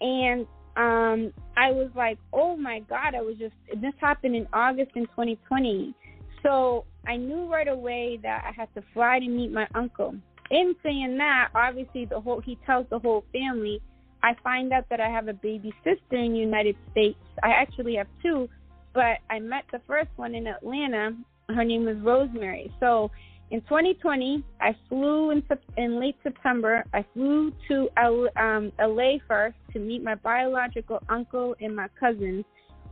[0.00, 4.90] and um, I was like, oh my God, I was just, this happened in August
[4.94, 5.94] in 2020.
[6.42, 10.14] So I knew right away that I had to fly to meet my uncle.
[10.50, 13.80] In saying that, obviously, the whole, he tells the whole family.
[14.22, 17.18] I find out that I have a baby sister in the United States.
[17.42, 18.48] I actually have two,
[18.92, 21.16] but I met the first one in Atlanta.
[21.48, 22.72] Her name was Rosemary.
[22.80, 23.10] So
[23.50, 25.42] in 2020, I flew in,
[25.76, 26.84] in late September.
[26.92, 32.44] I flew to L, um, LA first to meet my biological uncle and my cousins,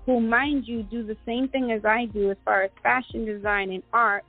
[0.06, 3.70] who, mind you, do the same thing as I do as far as fashion design
[3.70, 4.24] and art.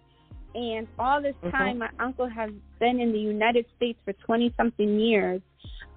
[0.56, 1.52] And all this mm-hmm.
[1.52, 1.98] time, mm-hmm.
[1.98, 5.42] my uncle has been in the United States for 20 something years.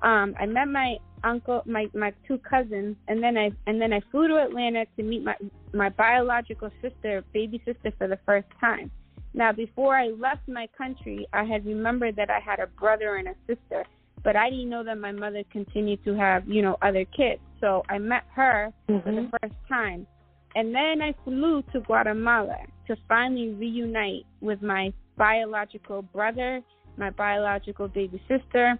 [0.03, 4.01] Um, I met my uncle, my my two cousins, and then I and then I
[4.11, 5.37] flew to Atlanta to meet my
[5.73, 8.91] my biological sister, baby sister, for the first time.
[9.35, 13.29] Now, before I left my country, I had remembered that I had a brother and
[13.29, 13.85] a sister,
[14.23, 17.41] but I didn't know that my mother continued to have, you know, other kids.
[17.61, 19.03] So I met her mm-hmm.
[19.03, 19.37] for the mm-hmm.
[19.41, 20.07] first time.
[20.55, 22.59] And then I flew to Guatemala
[22.95, 26.63] to finally reunite with my biological brother,
[26.97, 28.79] my biological baby sister,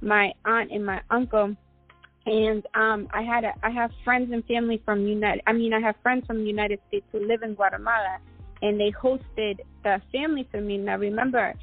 [0.00, 1.56] my aunt and my uncle.
[2.26, 5.80] And um I had a I have friends and family from United I mean I
[5.80, 8.18] have friends from the United States who live in Guatemala
[8.62, 10.78] and they hosted the family for me.
[10.78, 11.54] Now remember,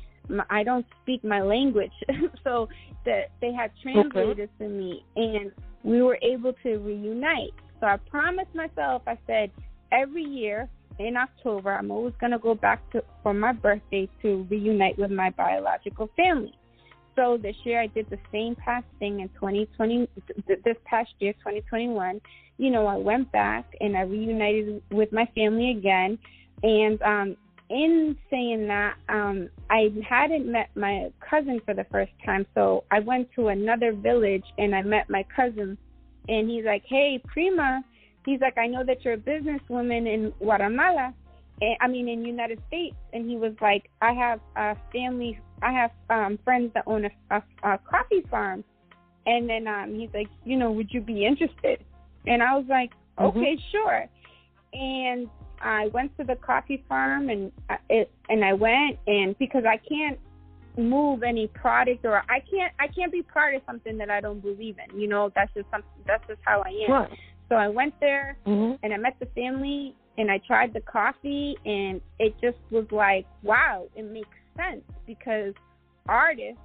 [0.50, 1.92] I don't speak my language,
[2.44, 2.70] so
[3.06, 4.66] that they had translators okay.
[4.66, 5.52] for me, and
[5.84, 7.56] we were able to reunite.
[7.80, 9.50] So I promised myself, I said,
[9.92, 14.48] every year in October, I'm always going to go back to for my birthday to
[14.50, 16.54] reunite with my biological family.
[17.16, 20.08] So this year I did the same past thing in 2020.
[20.48, 22.22] This past year, 2021,
[22.58, 26.18] you know, I went back and I reunited with my family again
[26.64, 27.38] and um,
[27.70, 33.00] in saying that, um, I hadn't met my cousin for the first time, so I
[33.00, 35.78] went to another village and I met my cousin,
[36.28, 37.82] and he's like, "Hey, Prima,"
[38.26, 41.14] he's like, "I know that you're a businesswoman in Guatemala,
[41.62, 45.72] and, I mean in United States," and he was like, "I have a family, I
[45.72, 48.64] have um, friends that own a, a, a coffee farm,"
[49.26, 51.84] and then um, he's like, "You know, would you be interested?"
[52.28, 53.26] And I was like, mm-hmm.
[53.26, 53.72] "Okay, mm-hmm.
[53.72, 54.06] sure,"
[54.74, 55.30] and
[55.62, 59.78] I went to the coffee farm and I, it and I went and because I
[59.78, 60.20] can't
[60.78, 64.42] move any product or I can't I can't be part of something that I don't
[64.42, 65.00] believe in.
[65.00, 66.92] You know, that's just something that's just how I am.
[66.92, 67.10] Right.
[67.52, 68.76] So I went there mm-hmm.
[68.82, 73.26] and I met the family and I tried the coffee and it just was like,
[73.44, 75.54] wow, it makes sense because
[76.08, 76.62] artists,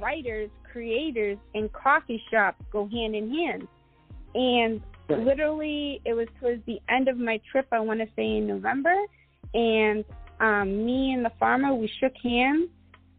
[0.00, 3.68] writers, creators and coffee shops go hand in hand.
[4.36, 5.18] And Right.
[5.18, 8.94] literally it was towards the end of my trip, I want to say in November,
[9.52, 10.04] and
[10.38, 12.68] um me and the farmer we shook hands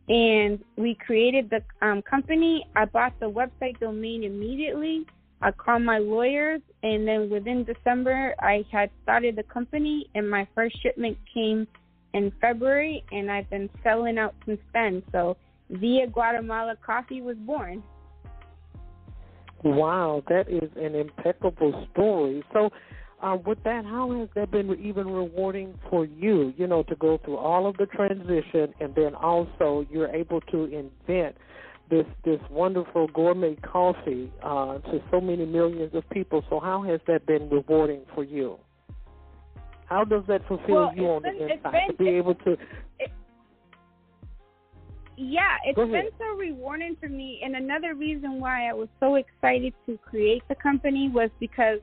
[0.08, 2.66] and we created the um, company.
[2.78, 5.06] I bought the website domain immediately.
[5.44, 10.48] I called my lawyers, and then within December, I had started the company, and my
[10.56, 11.68] first shipment came
[12.14, 15.04] in February, and I've been selling out since then.
[15.12, 15.36] So,
[15.70, 17.84] Via Guatemala Coffee was born.
[19.66, 22.42] Wow, that is an impeccable story.
[22.54, 22.70] So,
[23.22, 26.54] uh, with that, how has that been even rewarding for you?
[26.56, 30.64] You know, to go through all of the transition, and then also you're able to
[30.66, 31.36] invent
[31.90, 36.44] this this wonderful gourmet coffee uh, to so many millions of people.
[36.50, 38.58] So, how has that been rewarding for you?
[39.86, 42.58] How does that fulfill Well, you on been- the inside been- to be able to?
[45.16, 47.42] Yeah, it's been so rewarding for me.
[47.44, 51.80] And another reason why I was so excited to create the company was because,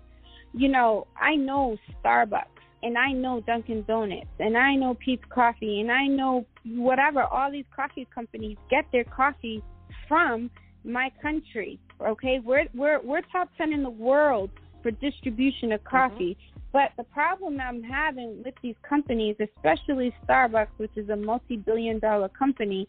[0.53, 2.47] you know, I know Starbucks
[2.83, 7.53] and I know Dunkin' Donuts and I know Peet's Coffee and I know whatever, all
[7.53, 9.63] these coffee companies get their coffee
[10.11, 10.51] from
[10.85, 11.79] my country.
[12.05, 14.51] Okay, we're we're we're top ten in the world
[14.83, 15.97] for distribution of mm-hmm.
[15.97, 16.37] coffee.
[16.73, 22.29] But the problem I'm having with these companies, especially Starbucks, which is a multi-billion dollar
[22.29, 22.87] company,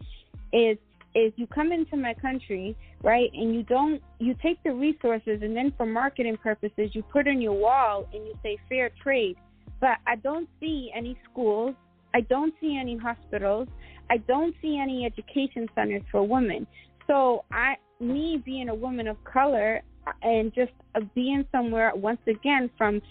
[0.51, 0.77] is
[1.13, 5.55] is you come into my country, right, and you don't you take the resources and
[5.55, 9.37] then for marketing purposes you put on your wall and you say fair trade.
[9.79, 11.75] But I don't see any schools,
[12.13, 13.67] I don't see any hospitals,
[14.09, 16.67] I don't see any education centers for women.
[17.07, 19.81] So I me being a woman of color
[20.23, 20.71] and just
[21.13, 23.01] being somewhere once again from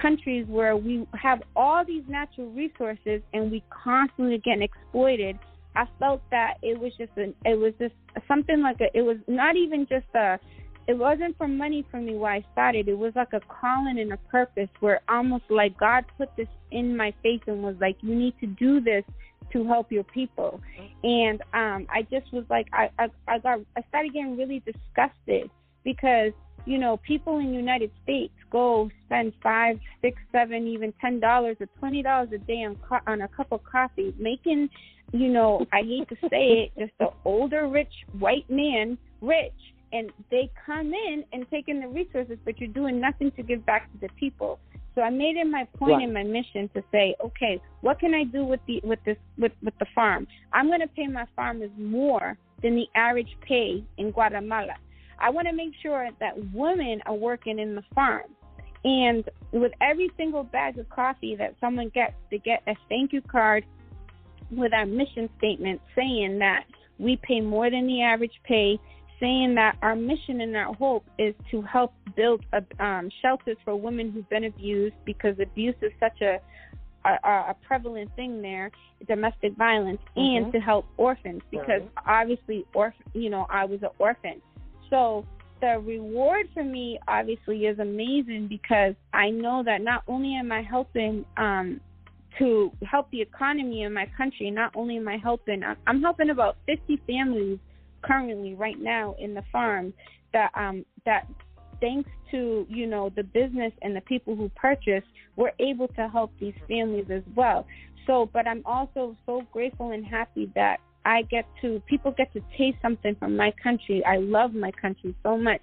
[0.00, 5.38] countries where we have all these natural resources and we constantly getting exploited
[5.76, 7.94] I felt that it was just an it was just
[8.28, 10.38] something like a it was not even just a
[10.86, 12.88] it wasn't for money for me why I started.
[12.88, 16.96] It was like a calling and a purpose where almost like God put this in
[16.96, 19.04] my face and was like, You need to do this
[19.52, 20.60] to help your people.
[21.02, 25.50] And um I just was like I, I I got I started getting really disgusted
[25.84, 26.32] because
[26.66, 31.56] you know, people in the United States go spend five, six, seven, even ten dollars
[31.60, 34.70] or twenty dollars a day on co- on a cup of coffee, making,
[35.12, 39.52] you know, I hate to say it, just the older rich white man rich,
[39.94, 43.90] and they come in and taking the resources, but you're doing nothing to give back
[43.92, 44.58] to the people.
[44.94, 46.04] So I made it my point Right.
[46.04, 49.52] and my mission to say, okay, what can I do with the with this with
[49.62, 50.26] with the farm?
[50.52, 54.74] I'm going to pay my farmers more than the average pay in Guatemala.
[55.18, 58.28] I want to make sure that women are working in the farm.
[58.84, 63.22] And with every single bag of coffee that someone gets, they get a thank you
[63.22, 63.64] card
[64.50, 66.64] with our mission statement saying that
[66.98, 68.78] we pay more than the average pay,
[69.24, 73.74] saying that our mission and our hope is to help build a, um, shelters for
[73.74, 76.38] women who've been abused because abuse is such a
[77.06, 78.70] a, a prevalent thing there,
[79.06, 80.52] domestic violence, and Mhm.
[80.52, 84.40] to help orphans because obviously, orph you know, I was an orphan.
[84.88, 85.26] So
[85.60, 90.62] the reward for me obviously is amazing because I know that not only am I
[90.62, 91.78] helping um,
[92.38, 96.30] to help the economy in my country, not only am I helping, I'm, I'm helping
[96.30, 97.58] about 50 families
[98.06, 99.92] currently right now in the farm
[100.32, 101.26] that um, that
[101.80, 105.04] thanks to you know the business and the people who purchase,
[105.36, 107.66] we're able to help these families as well.
[108.06, 112.40] So, but I'm also so grateful and happy that I get to people get to
[112.56, 114.04] taste something from my country.
[114.04, 115.60] I love my country so much.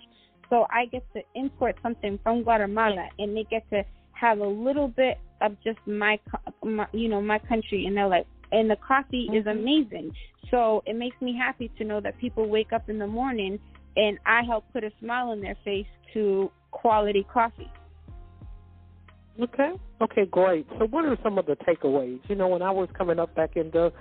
[0.50, 4.88] So I get to import something from Guatemala and they get to have a little
[4.88, 6.20] bit of just my,
[6.64, 9.52] my you know, my country and they're like and the coffee is Mhm.
[9.52, 10.16] amazing.
[10.50, 13.60] So it makes me happy to know that people wake up in the morning
[13.96, 17.72] and I help put a smile on their face to quality coffee.
[19.40, 19.74] Okay.
[20.02, 20.68] Okay, great.
[20.78, 22.20] So what are some of the takeaways?
[22.28, 23.92] You know, when I was coming up back in the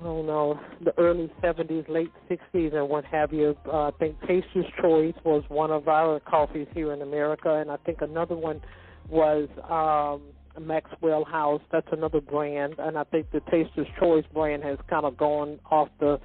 [0.00, 4.20] I don't know, the early seventies, late sixties and what have you, uh, I think
[4.20, 8.60] Taster's Choice was one of our coffees here in America and I think another one
[9.08, 10.22] was um
[10.60, 11.62] Maxwell House.
[11.72, 15.88] That's another brand and I think the Taster's Choice brand has kind of gone off
[16.00, 16.20] the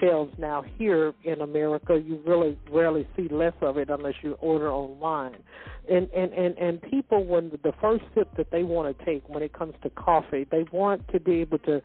[0.00, 2.00] shelves now here in America.
[2.04, 5.36] You really rarely see less of it unless you order online.
[5.90, 9.42] And and and and people when the first sip that they want to take when
[9.42, 11.80] it comes to coffee, they want to be able to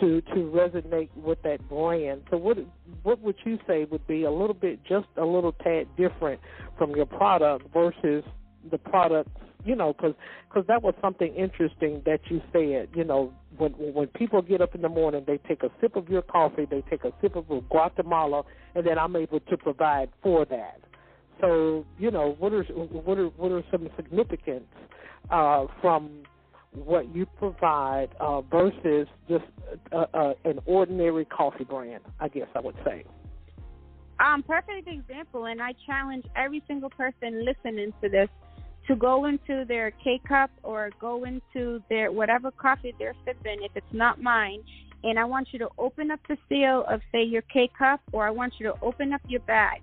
[0.00, 2.22] to to resonate with that brand.
[2.30, 2.58] So what
[3.02, 6.40] what would you say would be a little bit just a little tad different
[6.76, 8.24] from your product versus
[8.70, 9.30] the products
[9.66, 10.14] you know, because
[10.50, 12.88] cause that was something interesting that you said.
[12.94, 16.08] You know, when when people get up in the morning, they take a sip of
[16.08, 18.44] your coffee, they take a sip of Guatemala,
[18.74, 20.80] and then I'm able to provide for that.
[21.40, 24.64] So, you know, what are what are what are some significance
[25.30, 26.22] uh, from
[26.72, 29.44] what you provide uh, versus just
[29.92, 32.04] uh, uh, an ordinary coffee brand?
[32.20, 33.04] I guess I would say.
[34.18, 38.28] Um, perfect example, and I challenge every single person listening to this
[38.88, 43.72] to go into their K cup or go into their whatever coffee they're sipping, if
[43.74, 44.62] it's not mine,
[45.02, 48.26] and I want you to open up the seal of say your K cup or
[48.26, 49.82] I want you to open up your bag.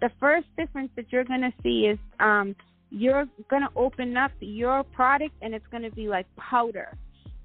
[0.00, 2.54] The first difference that you're gonna see is um
[2.90, 6.96] you're gonna open up your product and it's gonna be like powder.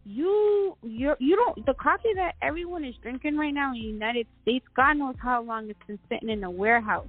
[0.05, 4.27] You you you don't the coffee that everyone is drinking right now in the United
[4.41, 7.07] States, God knows how long it's been sitting in a warehouse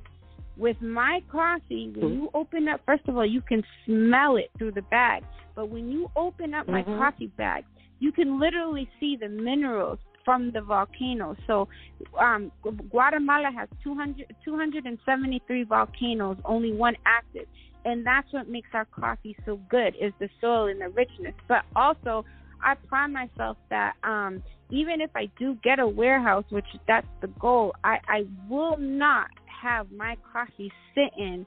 [0.60, 2.14] with my coffee, when mm-hmm.
[2.22, 5.24] you open up, first of all, you can smell it through the bag.
[5.56, 6.98] But when you open up my mm-hmm.
[6.98, 7.64] coffee bag,
[7.98, 11.34] you can literally see the minerals from the volcano.
[11.46, 11.66] So
[12.20, 12.52] um,
[12.90, 17.46] Guatemala has 200, 273 volcanoes, only one active.
[17.86, 21.34] And that's what makes our coffee so good is the soil and the richness.
[21.48, 22.26] But also,
[22.62, 27.28] I pride myself that um, even if I do get a warehouse, which that's the
[27.28, 29.28] goal, I, I will not
[29.60, 31.46] have my coffee sitting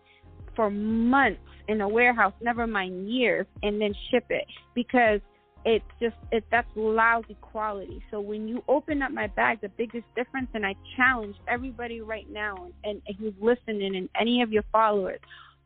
[0.56, 4.46] for months in a warehouse, never mind years, and then ship it
[4.76, 5.20] because
[5.66, 8.04] it's just it that's lousy quality.
[8.12, 12.30] So when you open up my bag, the biggest difference, and I challenge everybody right
[12.30, 15.20] now and, and who's listening and any of your followers,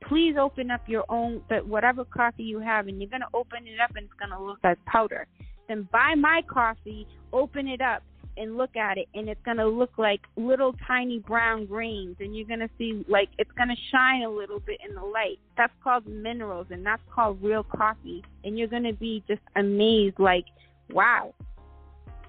[0.07, 3.79] please open up your own that whatever coffee you have, and you're gonna open it
[3.83, 5.25] up and it's gonna look like powder.
[5.67, 8.03] Then buy my coffee, open it up,
[8.37, 12.35] and look at it and it's going to look like little tiny brown grains and
[12.35, 15.39] you're going to see like it's going to shine a little bit in the light.
[15.57, 20.19] That's called minerals and that's called real coffee and you're going to be just amazed
[20.19, 20.45] like
[20.91, 21.33] wow.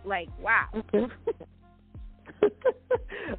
[0.05, 0.67] Like wow.
[0.75, 1.07] Okay.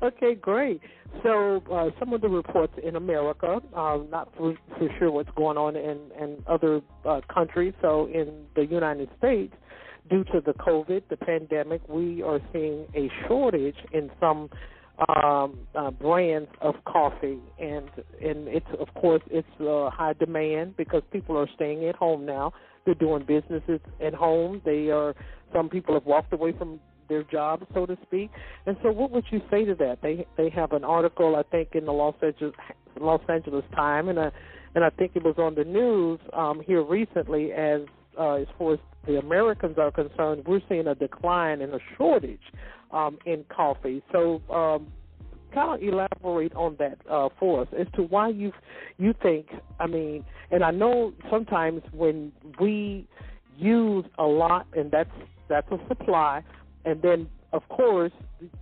[0.02, 0.82] Okay great.
[1.24, 5.58] So uh, some of the reports in America, uh, not for, for sure what's going
[5.58, 7.74] on in, in other uh, countries.
[7.82, 9.54] So in the United States,
[10.10, 14.50] due to the COVID, the pandemic, we are seeing a shortage in some
[15.08, 17.90] um, uh, brands of coffee, and
[18.22, 22.52] and it's of course it's uh, high demand because people are staying at home now.
[22.86, 24.62] They're doing businesses at home.
[24.66, 25.16] They are
[25.54, 28.30] some people have walked away from their jobs, so to speak.
[28.66, 30.00] And so, what would you say to that?
[30.02, 32.54] They they have an article, I think, in the Los Angeles
[33.00, 34.32] Los Angeles Times, and I
[34.76, 37.82] and I think it was on the news um, here recently as
[38.20, 42.42] uh, as far as the Americans are concerned, we're seeing a decline and a shortage
[42.92, 44.04] um, in coffee.
[44.12, 44.88] So, um,
[45.54, 48.52] kind of elaborate on that uh, for us as to why you
[48.98, 49.48] you think.
[49.80, 53.08] I mean, and I know sometimes when we
[53.58, 55.10] use a lot, and that's
[55.48, 56.44] that's a supply,
[56.86, 58.12] and then of course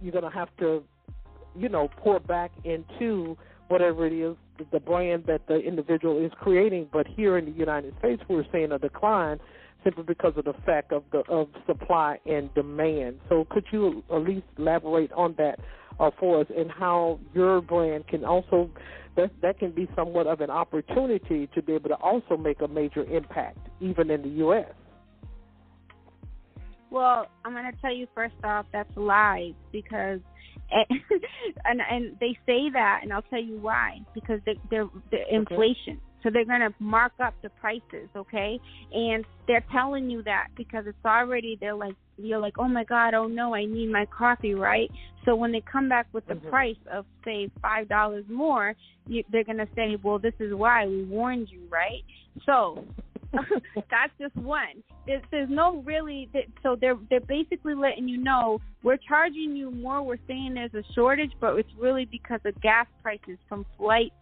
[0.01, 0.83] you're going to have to,
[1.57, 3.37] you know, pour back into
[3.67, 4.37] whatever it is
[4.71, 6.87] the brand that the individual is creating.
[6.91, 9.39] But here in the United States, we're seeing a decline
[9.83, 13.19] simply because of the fact of the of supply and demand.
[13.29, 15.59] So could you at least elaborate on that
[15.99, 18.69] uh, for us and how your brand can also
[19.15, 22.67] that that can be somewhat of an opportunity to be able to also make a
[22.67, 24.71] major impact even in the U.S.
[26.89, 30.19] Well, I'm going to tell you first off that's lies because
[31.65, 35.93] and and they say that and I'll tell you why because they, they're, they're inflation.
[35.93, 36.01] Okay.
[36.23, 38.59] So they're going to mark up the prices, okay?
[38.91, 43.13] And they're telling you that because it's already they're like you're like, "Oh my god,
[43.13, 44.89] oh no, I need my coffee, right?"
[45.25, 46.49] So when they come back with the mm-hmm.
[46.49, 51.03] price of say $5 more, you, they're going to say, "Well, this is why we
[51.03, 52.03] warned you, right?"
[52.45, 52.83] So
[53.89, 54.83] that's just one.
[55.05, 56.29] There's, there's no really.
[56.63, 60.01] So they're they're basically letting you know we're charging you more.
[60.03, 64.15] We're saying there's a shortage, but it's really because of gas prices from flights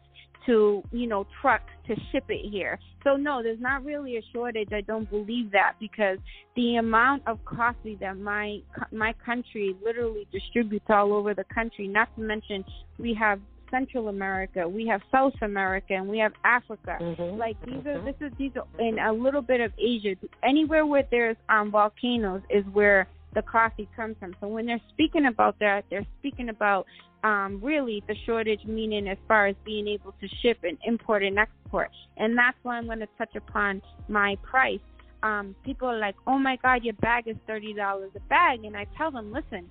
[0.46, 2.80] to you know trucks to ship it here.
[3.04, 4.70] So no, there's not really a shortage.
[4.72, 6.18] I don't believe that because
[6.56, 8.60] the amount of coffee that my
[8.92, 11.88] my country literally distributes all over the country.
[11.88, 12.64] Not to mention
[12.98, 13.40] we have
[13.72, 16.98] Central America, we have South America, and we have Africa.
[17.00, 17.38] Mm-hmm.
[17.38, 17.88] Like these mm-hmm.
[17.88, 20.16] are this is these are in a little bit of Asia.
[20.44, 24.36] Anywhere where there's um volcanoes is where the coffee comes from.
[24.40, 26.86] So when they're speaking about that, they're speaking about
[27.24, 31.38] um, really the shortage, meaning as far as being able to ship and import and
[31.38, 31.90] export.
[32.18, 34.80] And that's why I'm going to touch upon my price.
[35.24, 38.78] Um, people are like, "Oh my God, your bag is thirty dollars a bag," and
[38.78, 39.68] I tell them, "Listen,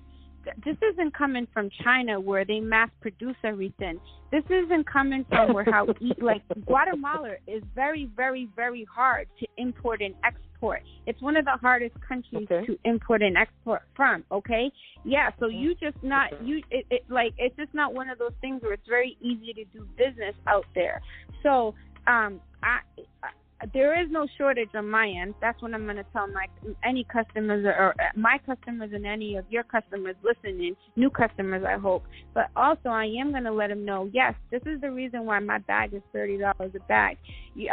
[0.63, 3.99] this isn't coming from China where they mass produce everything.
[4.31, 9.47] This isn't coming from where how eat like Guatemala is very, very, very hard to
[9.57, 10.81] import and export.
[11.05, 12.65] It's one of the hardest countries okay.
[12.65, 14.23] to import and export from.
[14.31, 14.71] Okay,
[15.03, 15.29] yeah.
[15.39, 18.61] So you just not you it, it like it's just not one of those things
[18.61, 21.01] where it's very easy to do business out there.
[21.43, 21.75] So
[22.07, 22.79] um I,
[23.21, 23.29] I
[23.73, 25.33] there is no shortage on my end.
[25.41, 26.47] That's what I'm going to tell my
[26.83, 32.03] any customers or my customers and any of your customers listening, new customers, I hope.
[32.33, 34.09] But also, I am going to let them know.
[34.13, 37.17] Yes, this is the reason why my bag is thirty dollars a bag.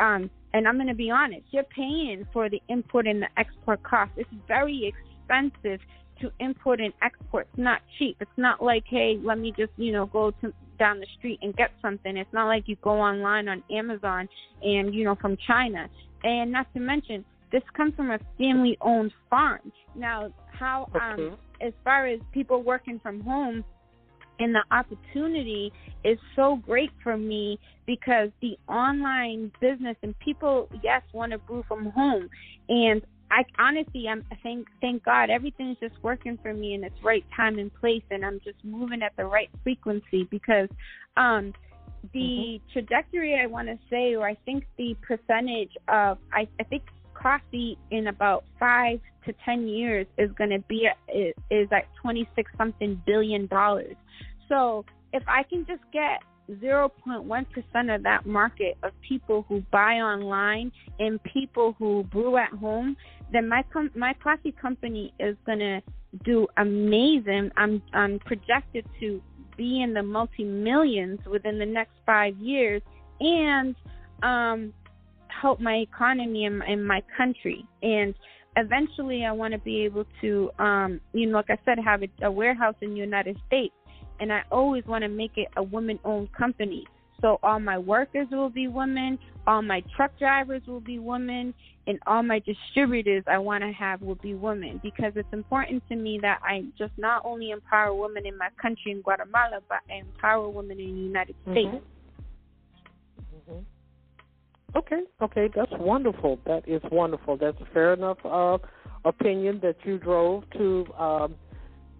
[0.00, 1.42] Um, and I'm going to be honest.
[1.50, 4.12] You're paying for the import and the export cost.
[4.16, 5.80] It's very expensive
[6.20, 7.48] to import and export.
[7.50, 8.16] It's not cheap.
[8.20, 10.52] It's not like, hey, let me just you know go to
[10.82, 12.16] down the street and get something.
[12.16, 14.28] It's not like you go online on Amazon
[14.62, 15.88] and you know from China.
[16.24, 19.70] And not to mention, this comes from a family-owned farm.
[19.94, 23.64] Now, how um, as far as people working from home,
[24.40, 25.72] and the opportunity
[26.02, 31.62] is so great for me because the online business and people yes want to brew
[31.68, 32.28] from home
[32.68, 33.02] and
[33.32, 37.58] I honestly, I'm thank thank God everything's just working for me in its right time
[37.58, 40.68] and place, and I'm just moving at the right frequency because
[41.16, 41.54] um,
[42.12, 42.72] the mm-hmm.
[42.72, 46.82] trajectory I want to say, or I think the percentage of I, I think
[47.14, 52.28] coffee in about five to ten years is going to be is, is like twenty
[52.36, 53.96] six something billion dollars.
[54.46, 56.22] So if I can just get
[56.60, 62.96] 0.1% of that market of people who buy online and people who brew at home,
[63.32, 65.80] then my com- my coffee company is going to
[66.24, 67.50] do amazing.
[67.56, 69.22] I'm I'm projected to
[69.56, 72.82] be in the multi millions within the next 5 years
[73.20, 73.74] and
[74.22, 74.72] um
[75.28, 78.14] help my economy and, and my country and
[78.56, 82.26] eventually I want to be able to um you know like I said have a,
[82.26, 83.74] a warehouse in the United States
[84.20, 86.86] and I always want to make it a woman owned company.
[87.20, 91.54] So all my workers will be women, all my truck drivers will be women,
[91.86, 95.96] and all my distributors I want to have will be women because it's important to
[95.96, 100.00] me that I just not only empower women in my country in Guatemala, but I
[100.00, 101.52] empower women in the United mm-hmm.
[101.52, 101.84] States.
[103.50, 104.78] Mm-hmm.
[104.78, 106.38] Okay, okay, that's wonderful.
[106.46, 107.36] That is wonderful.
[107.36, 108.58] That's a fair enough uh,
[109.04, 111.34] opinion that you drove to um,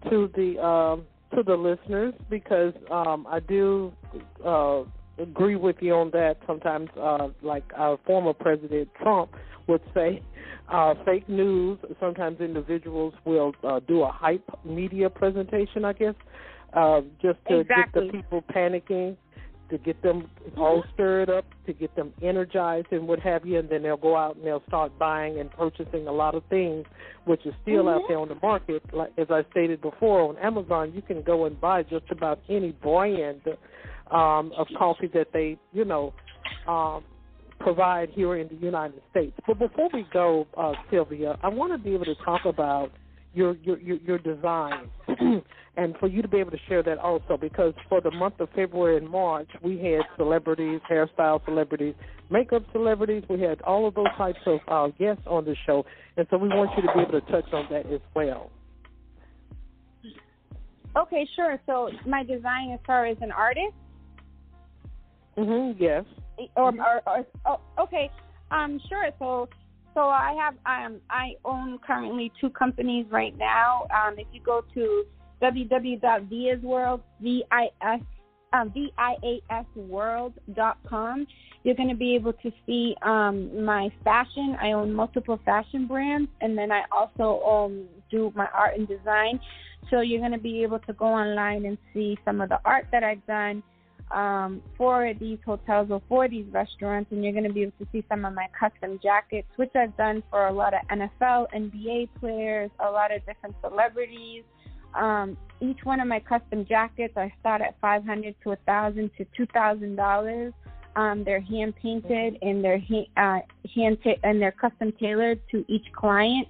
[0.09, 1.05] to the um,
[1.35, 3.93] to the listeners because um, I do
[4.45, 4.83] uh,
[5.17, 6.37] agree with you on that.
[6.45, 9.31] Sometimes, uh, like our former president Trump
[9.67, 10.21] would say,
[10.71, 11.79] uh, fake news.
[11.99, 16.15] Sometimes individuals will uh, do a hype media presentation, I guess,
[16.73, 18.07] uh, just to exactly.
[18.07, 19.17] get the people panicking
[19.73, 23.67] to get them all stirred up, to get them energized and what have you, and
[23.69, 26.85] then they'll go out and they'll start buying and purchasing a lot of things,
[27.25, 27.89] which is still mm-hmm.
[27.89, 28.83] out there on the market.
[28.93, 32.71] Like as I stated before, on Amazon you can go and buy just about any
[32.71, 33.41] brand
[34.11, 36.13] um, of coffee that they, you know,
[36.67, 37.03] um,
[37.59, 39.35] provide here in the United States.
[39.47, 42.91] But before we go, uh, Sylvia, I want to be able to talk about
[43.33, 44.91] your your your, your design
[45.77, 48.49] and for you to be able to share that also because for the month of
[48.55, 51.95] February and March we had celebrities, hairstyle celebrities,
[52.29, 55.85] makeup celebrities, we had all of those types of uh, guests on the show,
[56.17, 58.51] and so we want you to be able to touch on that as well.
[60.95, 61.59] Okay, sure.
[61.65, 63.73] So my design as far as an artist.
[65.37, 65.75] Mhm.
[65.79, 66.05] Yes.
[66.55, 68.09] Or, or, or oh, okay.
[68.51, 69.09] Um, sure.
[69.17, 69.49] So
[69.93, 73.87] so I have um I own currently two companies right now.
[73.95, 75.05] Um, if you go to
[75.41, 78.01] www.viasworld v i s
[78.53, 78.71] um,
[81.63, 84.55] you're going to be able to see um, my fashion.
[84.61, 89.39] I own multiple fashion brands, and then I also um, do my art and design.
[89.89, 92.87] So you're going to be able to go online and see some of the art
[92.91, 93.63] that I've done
[94.13, 97.87] um, for these hotels or for these restaurants, and you're going to be able to
[97.91, 102.09] see some of my custom jackets, which I've done for a lot of NFL, NBA
[102.19, 104.43] players, a lot of different celebrities.
[104.93, 109.09] Um, each one of my custom jackets, I start at five hundred to a thousand
[109.17, 110.53] to two thousand dollars.
[110.95, 112.81] Um, they're hand painted and they're
[113.17, 113.39] uh,
[113.73, 116.47] hand ta- and they're custom tailored to each client.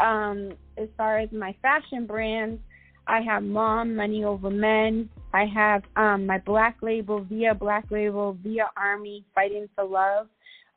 [0.00, 2.60] Um, as far as my fashion brands,
[3.06, 5.08] I have Mom, Money Over Men.
[5.32, 10.28] I have um, my Black Label, Via Black Label, Via Army, Fighting for Love.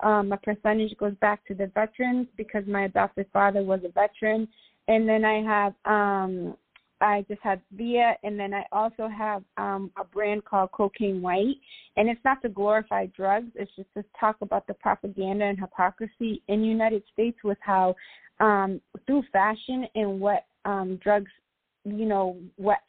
[0.01, 4.47] Um, a percentage goes back to the veterans because my adopted father was a veteran.
[4.87, 6.55] and then I have um
[6.99, 11.57] I just have Via, and then I also have um, a brand called Cocaine White,
[11.95, 13.51] and it's not to glorify drugs.
[13.55, 17.95] It's just to talk about the propaganda and hypocrisy in United States with how
[18.39, 21.31] um, through fashion and what um, drugs,
[21.95, 22.79] you know, what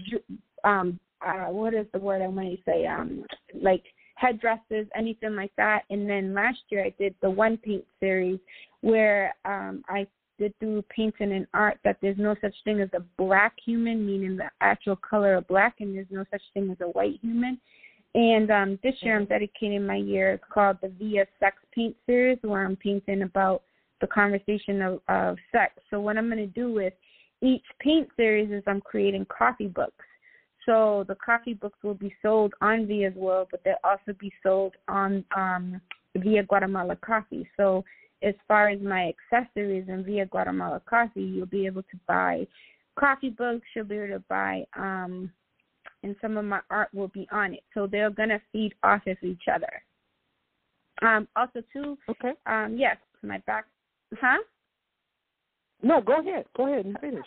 [0.64, 3.24] um, uh, what is the word I want to say um,
[3.60, 3.84] like
[4.16, 5.82] headdresses, anything like that.
[5.90, 8.38] And then last year I did the One Paint series
[8.80, 10.06] where um, I
[10.38, 14.36] did through painting and art that there's no such thing as a black human, meaning
[14.36, 17.60] the actual color of black, and there's no such thing as a white human.
[18.14, 20.32] And um, this year I'm dedicating my year.
[20.32, 23.62] It's called the Via Sex Paint Series, where I'm painting about
[24.00, 25.74] the conversation of, of sex.
[25.90, 26.92] So what I'm going to do with
[27.40, 30.04] each paint series is I'm creating coffee books.
[30.66, 34.74] So the coffee books will be sold on Via's World, but they'll also be sold
[34.88, 35.80] on um,
[36.16, 37.48] Via Guatemala Coffee.
[37.56, 37.84] So
[38.22, 42.46] as far as my accessories and via Guatemala Coffee, you'll be able to buy
[42.98, 43.66] coffee books.
[43.74, 45.30] You'll be able to buy, um,
[46.02, 47.64] and some of my art will be on it.
[47.74, 49.82] So they're gonna feed off of each other.
[51.02, 51.98] Um, also, too.
[52.08, 52.34] Okay.
[52.46, 53.64] Um, yes, my back.
[54.20, 54.38] Huh?
[55.82, 56.44] No, go ahead.
[56.56, 57.26] Go ahead and finish.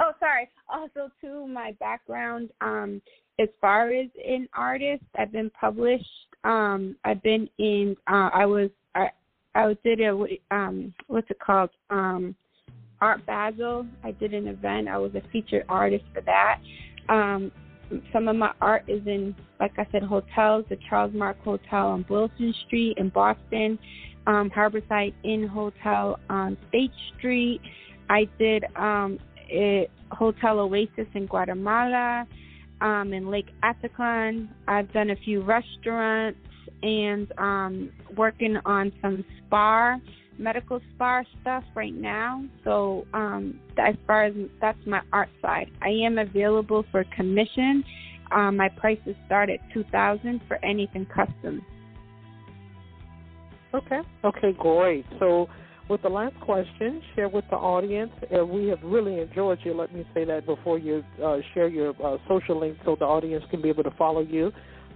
[0.00, 0.48] Oh, sorry.
[0.68, 2.50] Also, too, my background.
[2.60, 3.02] Um,
[3.38, 6.06] as far as an artist, I've been published.
[6.44, 7.96] Um, I've been in.
[8.06, 8.70] Uh, I was.
[8.94, 9.10] I,
[9.54, 10.14] I did a
[10.54, 12.34] um what's it called um
[13.00, 13.86] Art Basel.
[14.04, 14.88] I did an event.
[14.88, 16.60] I was a featured artist for that.
[17.08, 17.50] Um,
[18.12, 20.64] some of my art is in, like I said, hotels.
[20.68, 23.78] The Charles Mark Hotel on Boylston Street in Boston,
[24.26, 27.60] um, Harborside Inn Hotel on State Street.
[28.08, 29.18] I did um,
[29.50, 32.26] a Hotel Oasis in Guatemala,
[32.80, 34.48] um, in Lake Atitlan.
[34.66, 36.38] I've done a few restaurants
[36.82, 39.98] and um, working on some spa,
[40.38, 42.44] medical spa stuff right now.
[42.64, 47.84] So um, as far as that's my art side, I am available for commission.
[48.32, 51.64] Um, my prices start at two thousand for anything custom.
[53.74, 54.00] Okay.
[54.24, 54.52] Okay.
[54.58, 55.04] Great.
[55.18, 55.48] So.
[55.90, 58.12] With the last question, share with the audience.
[58.32, 59.74] Uh, we have really enjoyed you.
[59.74, 63.42] Let me say that before you uh, share your uh, social links so the audience
[63.50, 64.52] can be able to follow you.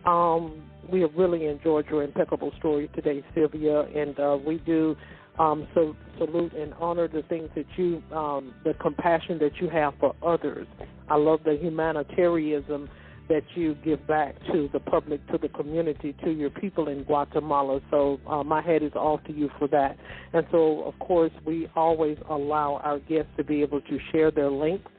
[0.09, 4.95] Um, we have really enjoyed your impeccable story today, Sylvia, and uh, we do
[5.41, 9.95] um, so salute and honor the things that you, um, the compassion that you have
[9.99, 10.69] for others.
[11.09, 12.89] I love the humanitarianism
[13.29, 17.81] that you give back to the public, to the community, to your people in Guatemala.
[17.91, 19.97] So uh, my head is off to you for that.
[20.33, 24.51] And so, of course, we always allow our guests to be able to share their
[24.51, 24.91] links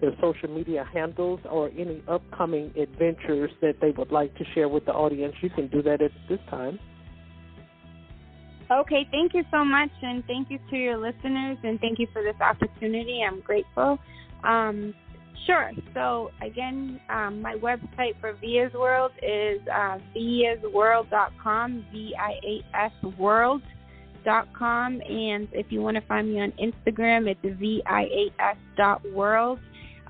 [0.00, 4.84] their social media handles, or any upcoming adventures that they would like to share with
[4.86, 6.78] the audience, you can do that at this time.
[8.70, 12.22] Okay, thank you so much, and thank you to your listeners, and thank you for
[12.22, 13.20] this opportunity.
[13.26, 13.98] I'm grateful.
[14.44, 14.94] Um,
[15.46, 15.70] sure.
[15.94, 23.18] So, again, um, my website for Via's World is uh, viasworld.com, V I A S
[23.18, 23.62] World.
[24.22, 28.42] Dot com and if you want to find me on Instagram it's V I A
[28.50, 29.58] S dot world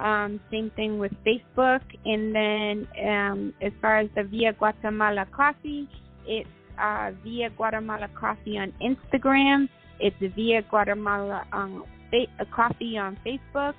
[0.01, 1.83] um, same thing with Facebook.
[2.05, 5.89] And then um, as far as the Via Guatemala Coffee,
[6.27, 6.49] it's
[6.81, 9.69] uh, Via Guatemala Coffee on Instagram.
[9.99, 11.85] It's Via Guatemala um,
[12.55, 13.75] Coffee on Facebook.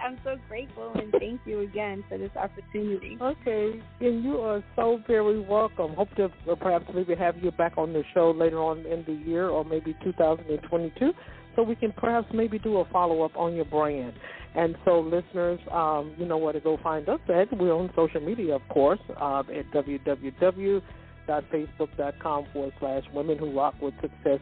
[0.00, 3.16] I'm so grateful and thank you again for this opportunity.
[3.20, 5.94] Okay, and you are so very welcome.
[5.94, 9.48] Hope to perhaps maybe have you back on the show later on in the year
[9.48, 11.12] or maybe 2022
[11.56, 14.12] so we can perhaps maybe do a follow up on your brand.
[14.54, 17.56] And so, listeners, um, you know where to go find us at.
[17.56, 23.94] We're on social media, of course, uh, at www.facebook.com forward slash Women Who Rock with
[24.00, 24.38] Success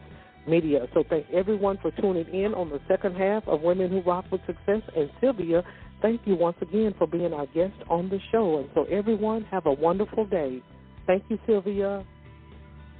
[0.47, 0.87] Media.
[0.93, 4.41] So, thank everyone for tuning in on the second half of Women Who Rock with
[4.45, 4.83] Success.
[4.95, 5.63] And Sylvia,
[6.03, 8.59] thank you once again for being our guest on the show.
[8.59, 10.61] And so, everyone, have a wonderful day.
[11.07, 12.05] Thank you, Sylvia.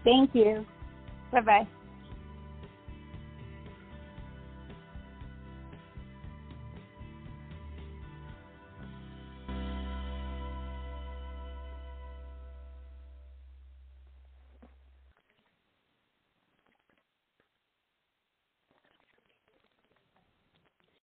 [0.03, 0.65] Thank you.
[1.31, 1.67] Bye bye.